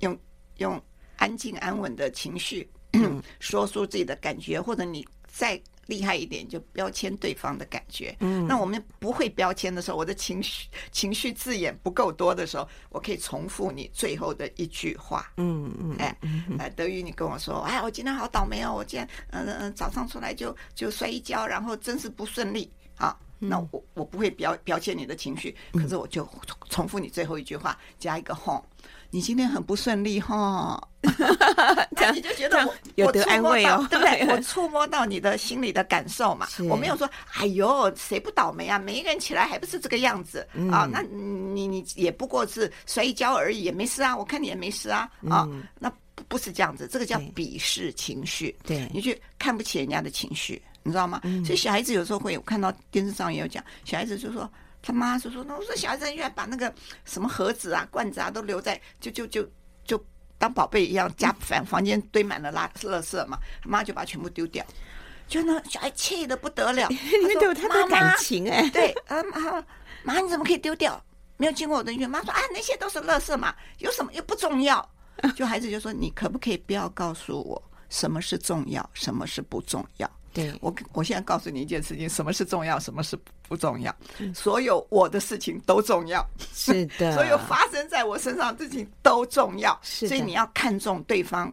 [0.00, 0.18] 用
[0.56, 0.82] 用
[1.16, 2.68] 安静安稳的情绪
[3.38, 5.60] 说出自己的感觉，或者你在。
[5.86, 16.18] 厉害一点就标签对方的感觉，嗯，那我们不会标签的时候，我的情绪情绪字眼不够多的时候，我可以重复你最后的一句话，嗯嗯，哎
[16.58, 26.28] 哎，德语你跟我说，哎，我今天好倒霉哦，我今天嗯嗯早上出来就就摔一跤，然后真是不顺利，啊，那我我不会标标签你的情绪，可是我就
[26.68, 28.64] 重复你最后一句话，加一个 home。
[29.10, 30.80] 你今天很不顺利哈，
[31.96, 34.26] 这样你就觉得我有得安慰哦，对不对？
[34.28, 36.46] 我触摸到你的心里的感受嘛。
[36.68, 38.78] 我没有说，哎呦，谁不倒霉啊？
[38.78, 40.88] 每一个人起来还不是这个样子啊？
[40.90, 44.16] 那你你也不过是摔一跤而已，也没事啊。
[44.16, 45.48] 我看你也没事啊啊，
[45.78, 45.90] 那
[46.28, 48.54] 不是这样子，这个叫鄙视情绪。
[48.64, 51.20] 对，你去看不起人家的情绪，你知道吗？
[51.44, 54.50] 所以小孩子有时候会有看到电视上也有讲，小孩子就说。
[54.86, 56.72] 他妈就说：“那我说小孩子居然把那个
[57.04, 59.44] 什么盒子啊、罐子啊都留在，就就就
[59.84, 60.00] 就
[60.38, 63.36] 当宝贝一样，家房房间堆满了垃垃圾嘛。
[63.60, 64.64] 他妈就把它全部丢掉，
[65.26, 66.86] 就那小孩气得不得了。
[67.20, 69.20] 你们都有他的感情哎， 对啊
[70.04, 71.04] 妈妈你怎么可以丢掉？
[71.36, 72.06] 没有经过我的允许。
[72.06, 74.88] 妈说啊那些都是垃圾嘛，有什么又不重要？
[75.34, 83.18] 就孩子就说你可不可以不要告诉我什么是重要，什么是不重要？”对我，我现在告诉你一件事情：什么是重要，什么是
[83.48, 83.94] 不重要？
[84.34, 91.52] 所有我的事情都重要，是的， 所有发生在我身上的事情都重要，是，所以你要看重对方。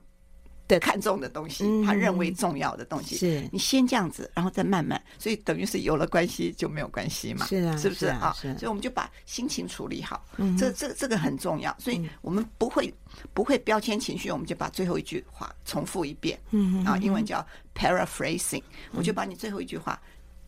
[0.74, 3.48] 的看重的东西，他认为重要的东西，是。
[3.52, 8.36] 你先这样子，然后再慢慢，所以等于是有了关系就没有关系嘛，是啊，是不是啊？
[8.36, 10.26] 所以我们就把心情处理好，
[10.58, 12.94] 这这这个很重要，所以我们不会
[13.34, 17.46] 不会标签情绪，我们就把最后一句话重复一遍，嗯，啊，英文叫
[17.76, 20.02] paraphrasing，我就把你最后一句话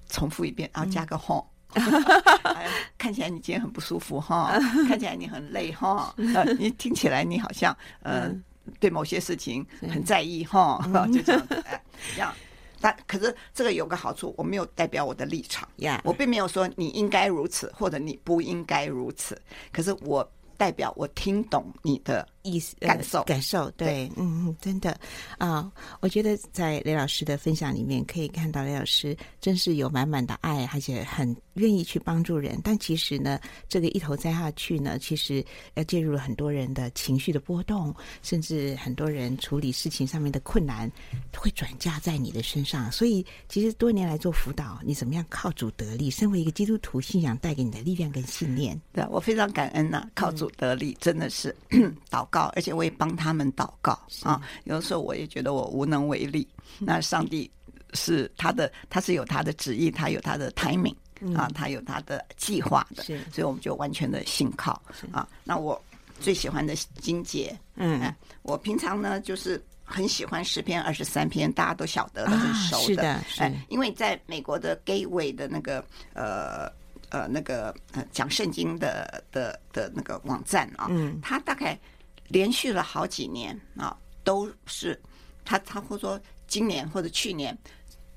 [0.10, 1.46] 重复一遍，然后加个 home，
[2.98, 4.58] 看起来你今天很不舒服哈，
[4.88, 8.44] 看起来你很累哈，呃，你听起来你好像嗯。
[8.80, 10.80] 对某些事情很在意哈，
[11.14, 12.34] 就这样子，哎，这样。
[12.82, 19.42] 但可是这个有个好处，我没有代表我的立场呀，我并没有说你应该如此或者你不应该如此。
[19.72, 23.70] 可是我代表我听懂你的意思、感受、感受。
[23.72, 24.98] 对，嗯嗯，真的
[25.38, 31.36] 啊，我觉得在雷老师的分享里面可以看到，雷老师真是有满满的爱，而且很。
[31.56, 33.40] 愿意去帮助人，但其实呢，
[33.70, 35.42] 这个一头栽下去呢，其实
[35.76, 40.92] 要介入了很多人的情绪的波动，甚至很多人处理事情上面的困难，
[41.34, 42.92] 会转嫁在你的身上。
[42.92, 46.10] 所以，其实多年来做辅导，你怎么样靠主得力？
[46.12, 50.10] 身为一个基督徒，信仰带给你的力量跟信念，对，我非常感恩呐、啊。
[50.14, 51.56] 靠主得力，真的是
[52.12, 53.92] 祷告，而且我也帮他们祷告
[54.24, 54.42] 啊。
[54.66, 56.48] 有的时候我也觉得我无能为力，
[56.80, 57.50] 那上帝
[57.94, 60.96] 是他的，他是有他的旨意，他有他的 timing。
[61.34, 64.80] 啊，他有他的计划的，是，所以我们就完全的信靠
[65.14, 65.26] 啊。
[65.46, 65.82] 那我
[66.20, 73.54] 最喜欢的金节，嗯，我平常呢就是很喜欢十篇二十三篇，大家都晓得的，很熟的，是的，是。
[73.70, 75.84] 因为在美国的 Gateway 的那个
[76.14, 76.70] 呃
[77.10, 81.80] 呃那个呃讲圣经的的的那个网站啊，嗯，他大概
[82.28, 85.02] 连续了好几年啊，都是
[85.44, 87.58] 他他或说今年或者去年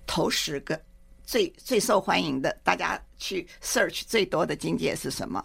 [0.07, 0.81] 头十个。
[1.25, 5.45] 最最受欢迎的，大家去 search 最多的经节是什么？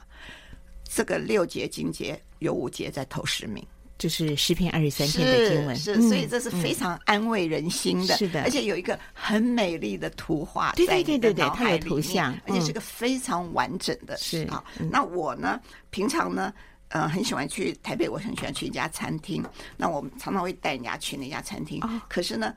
[0.86, 3.61] 这个六节经节有五节在头十名，
[3.97, 5.76] 就是十篇二十三篇的经文。
[5.76, 8.16] 是，是，所以这是非常安慰人心的。
[8.16, 14.16] 是的，而且有一个很美丽的图画在你的脑海里面，图像，而且是个非常完整的。
[14.16, 15.59] 是啊，那我呢，
[15.89, 16.53] 平常呢，
[16.94, 19.44] 呃，很喜欢去台北，我很喜欢去一家餐厅。
[19.76, 22.54] 那我们常常会带人家去那家餐厅，可是呢。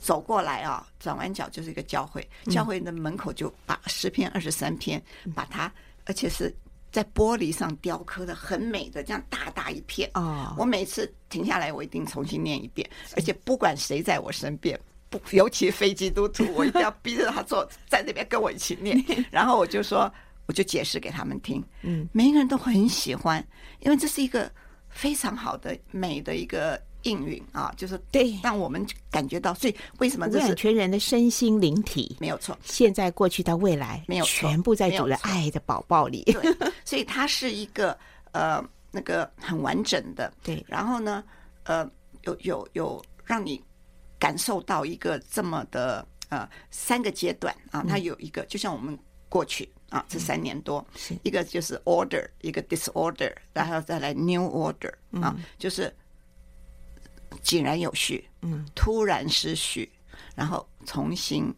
[0.00, 5.02] 走过来啊，转弯角就是一个教会，教会的门口就把十篇二十三篇，
[5.34, 5.70] 把它，
[6.04, 6.54] 而且是
[6.92, 10.54] 在玻璃上雕刻的很美的，这样大大一片啊。
[10.56, 14.78] 我每次停下来，我一定重新念一遍，而且不管谁在我身边，
[15.10, 19.04] 不，尤其非基督徒，我一定要逼着他坐在那边跟我一起念。
[19.32, 20.10] 然后我就说，
[20.48, 21.64] 我就解释给他们听。
[21.82, 23.46] 嗯，每一个人都很喜欢，
[23.78, 24.50] 因为这是一个
[24.88, 26.76] 非常好的美的一个。
[27.04, 32.58] 应允啊，就是对，让我们感觉到，所以为什么这是全人的身心灵体没有错？
[32.64, 36.24] 现在、过去到未来，没有全部在主的爱的宝宝里。
[36.24, 36.42] 对，
[36.84, 37.96] 所以它是一个
[38.32, 40.30] 呃那个很完整的。
[40.42, 41.22] 对，然后呢，
[41.62, 41.88] 呃，
[42.22, 43.62] 有有有让你
[44.18, 55.94] 感受到一个这么的呃三个阶段啊，它有一个就像我们过去啊这三年多，是一个就是 order，一个 disorder，然后再来 new order 啊，就是。
[57.42, 59.88] 井然有序，嗯，突然失序，
[60.34, 61.54] 然后重新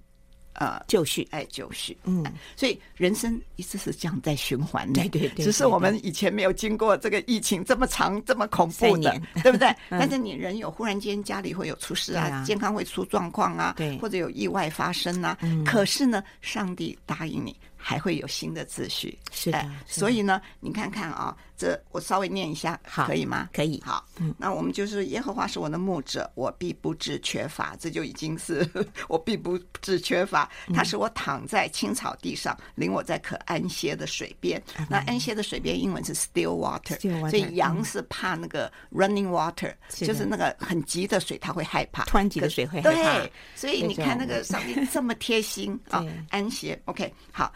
[0.54, 2.24] 呃就绪，哎，就绪，嗯，
[2.56, 9.74] 所以人生一直是这样在循环的，对对对， 只是我们以前没有经过这个疫情这么长这么恐怖的，对不对？
[9.88, 17.56] 但是你人有忽然间家里会有出事啊，健康会出状况啊，对，或者有意外发生啊，可是呢，上帝答应你。
[17.80, 19.18] 还会有新的秩序。
[19.32, 23.48] 是的，哎、是的，所以呢，你看看啊，这我稍微念一下，好，可以吗？
[23.52, 23.82] 可以。
[23.84, 27.74] 好，嗯，那我们就是耶和华是我的牧者，我必不致缺乏。
[27.80, 28.68] 这就已经是
[29.08, 30.48] 我必不致缺乏。
[30.74, 34.62] 他使我躺在青草地上，领我在可安歇的水边。
[34.78, 43.18] 嗯、那安歇的水边英文是 still water，, still water 所以羊是怕那个 running water，、嗯、就是那个很急的水，它会害怕，湍急的水会害怕。
[43.20, 46.78] 对，所以你看那个上帝这么贴心啊， 安歇。
[46.84, 47.52] OK，好。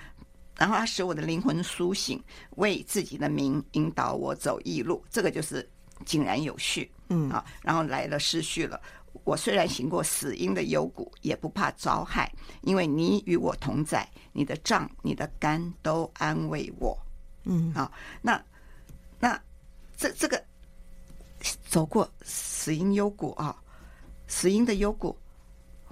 [0.57, 2.23] 然后他使我的灵魂苏醒，
[2.57, 5.69] 为自己的名引导我走义路，这个就是
[6.05, 7.45] 井然有序，嗯啊。
[7.63, 8.81] 然后来了失序了，
[9.25, 12.33] 我虽然行过死荫的幽谷，也不怕遭害，
[12.63, 16.97] 因为你与我同在，你的杖、你的竿都安慰我，
[17.45, 17.91] 嗯啊。
[18.23, 18.41] 那
[19.19, 19.41] 那
[19.97, 20.43] 这这个
[21.67, 23.57] 走过死荫幽谷啊，
[24.27, 25.17] 死荫的幽谷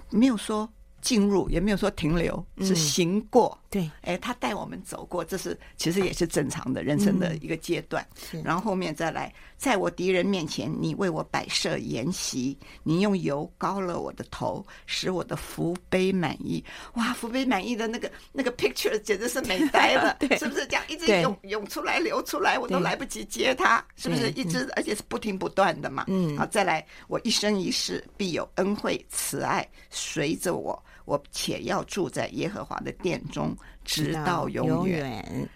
[0.09, 0.71] 没有说
[1.03, 3.55] 进入，也没有说停留，是行过。
[3.55, 8.07] 嗯对，哎，他带我们走过，这是其实也是正常的人生的一个阶段。
[8.31, 16.63] 嗯、然后后面再来，在我敌人面前，你为我摆设筵席，你用油膏了我的头，使我的福杯满意。
[16.93, 26.05] 哇，福杯满意的那个那个 picture 简直是美呆了， 是不是这样一直涌涌出来流出来，我都来不及接它，是不是一直而且是不停不断的嘛？
[26.09, 30.79] 嗯，好，再来，我一生一世必有恩惠慈爱随着我。
[31.05, 35.49] 我且要住在耶和华的殿中，直到永远。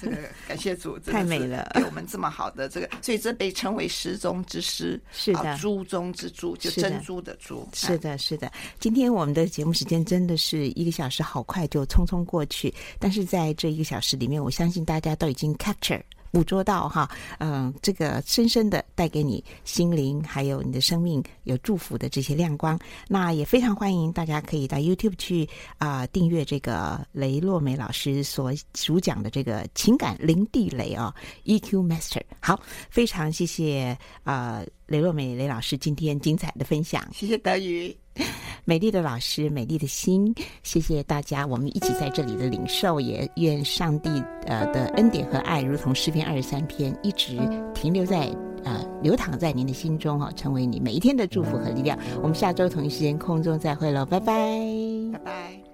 [0.00, 7.66] 这个 感谢主，太美了，给我们这么好的这个，所以这被称为石中之石，是的，珠中之珠，就珍珠的珠。
[7.72, 8.52] 是的，是的。
[8.78, 12.72] 今天我们的节目时间真的是一个小时，好快就匆匆过去。
[12.98, 16.02] 但是在这一个小时里面，我相信大家都已经 capture。
[16.34, 17.08] 捕捉到哈，
[17.38, 22.76] 嗯，这个深深的带给你心灵还有你的生命有祝福的这些亮光，
[23.06, 31.14] 那也非常欢迎大家可以到 YouTube 去啊、订阅这个雷洛美老师所主讲的这个情感零地雷、哦、
[31.44, 32.22] EQ Master。
[32.40, 32.60] 好，
[32.90, 37.96] 非常谢谢啊、雷洛美雷老师今天精彩的分享，谢谢德宇。
[38.64, 44.08] 美丽的老师，美丽的心，谢谢大家，我们一起在这里的领受，也愿上帝
[44.46, 47.36] 呃的恩典和爱，如同诗篇二十三篇，一直
[47.74, 48.34] 停留在
[48.64, 51.98] 呃流淌在您的心中哈，成为你每一天的祝福和力量。
[52.22, 54.34] 我们下周同一时间空中再会喽，拜拜，
[55.12, 55.73] 拜拜。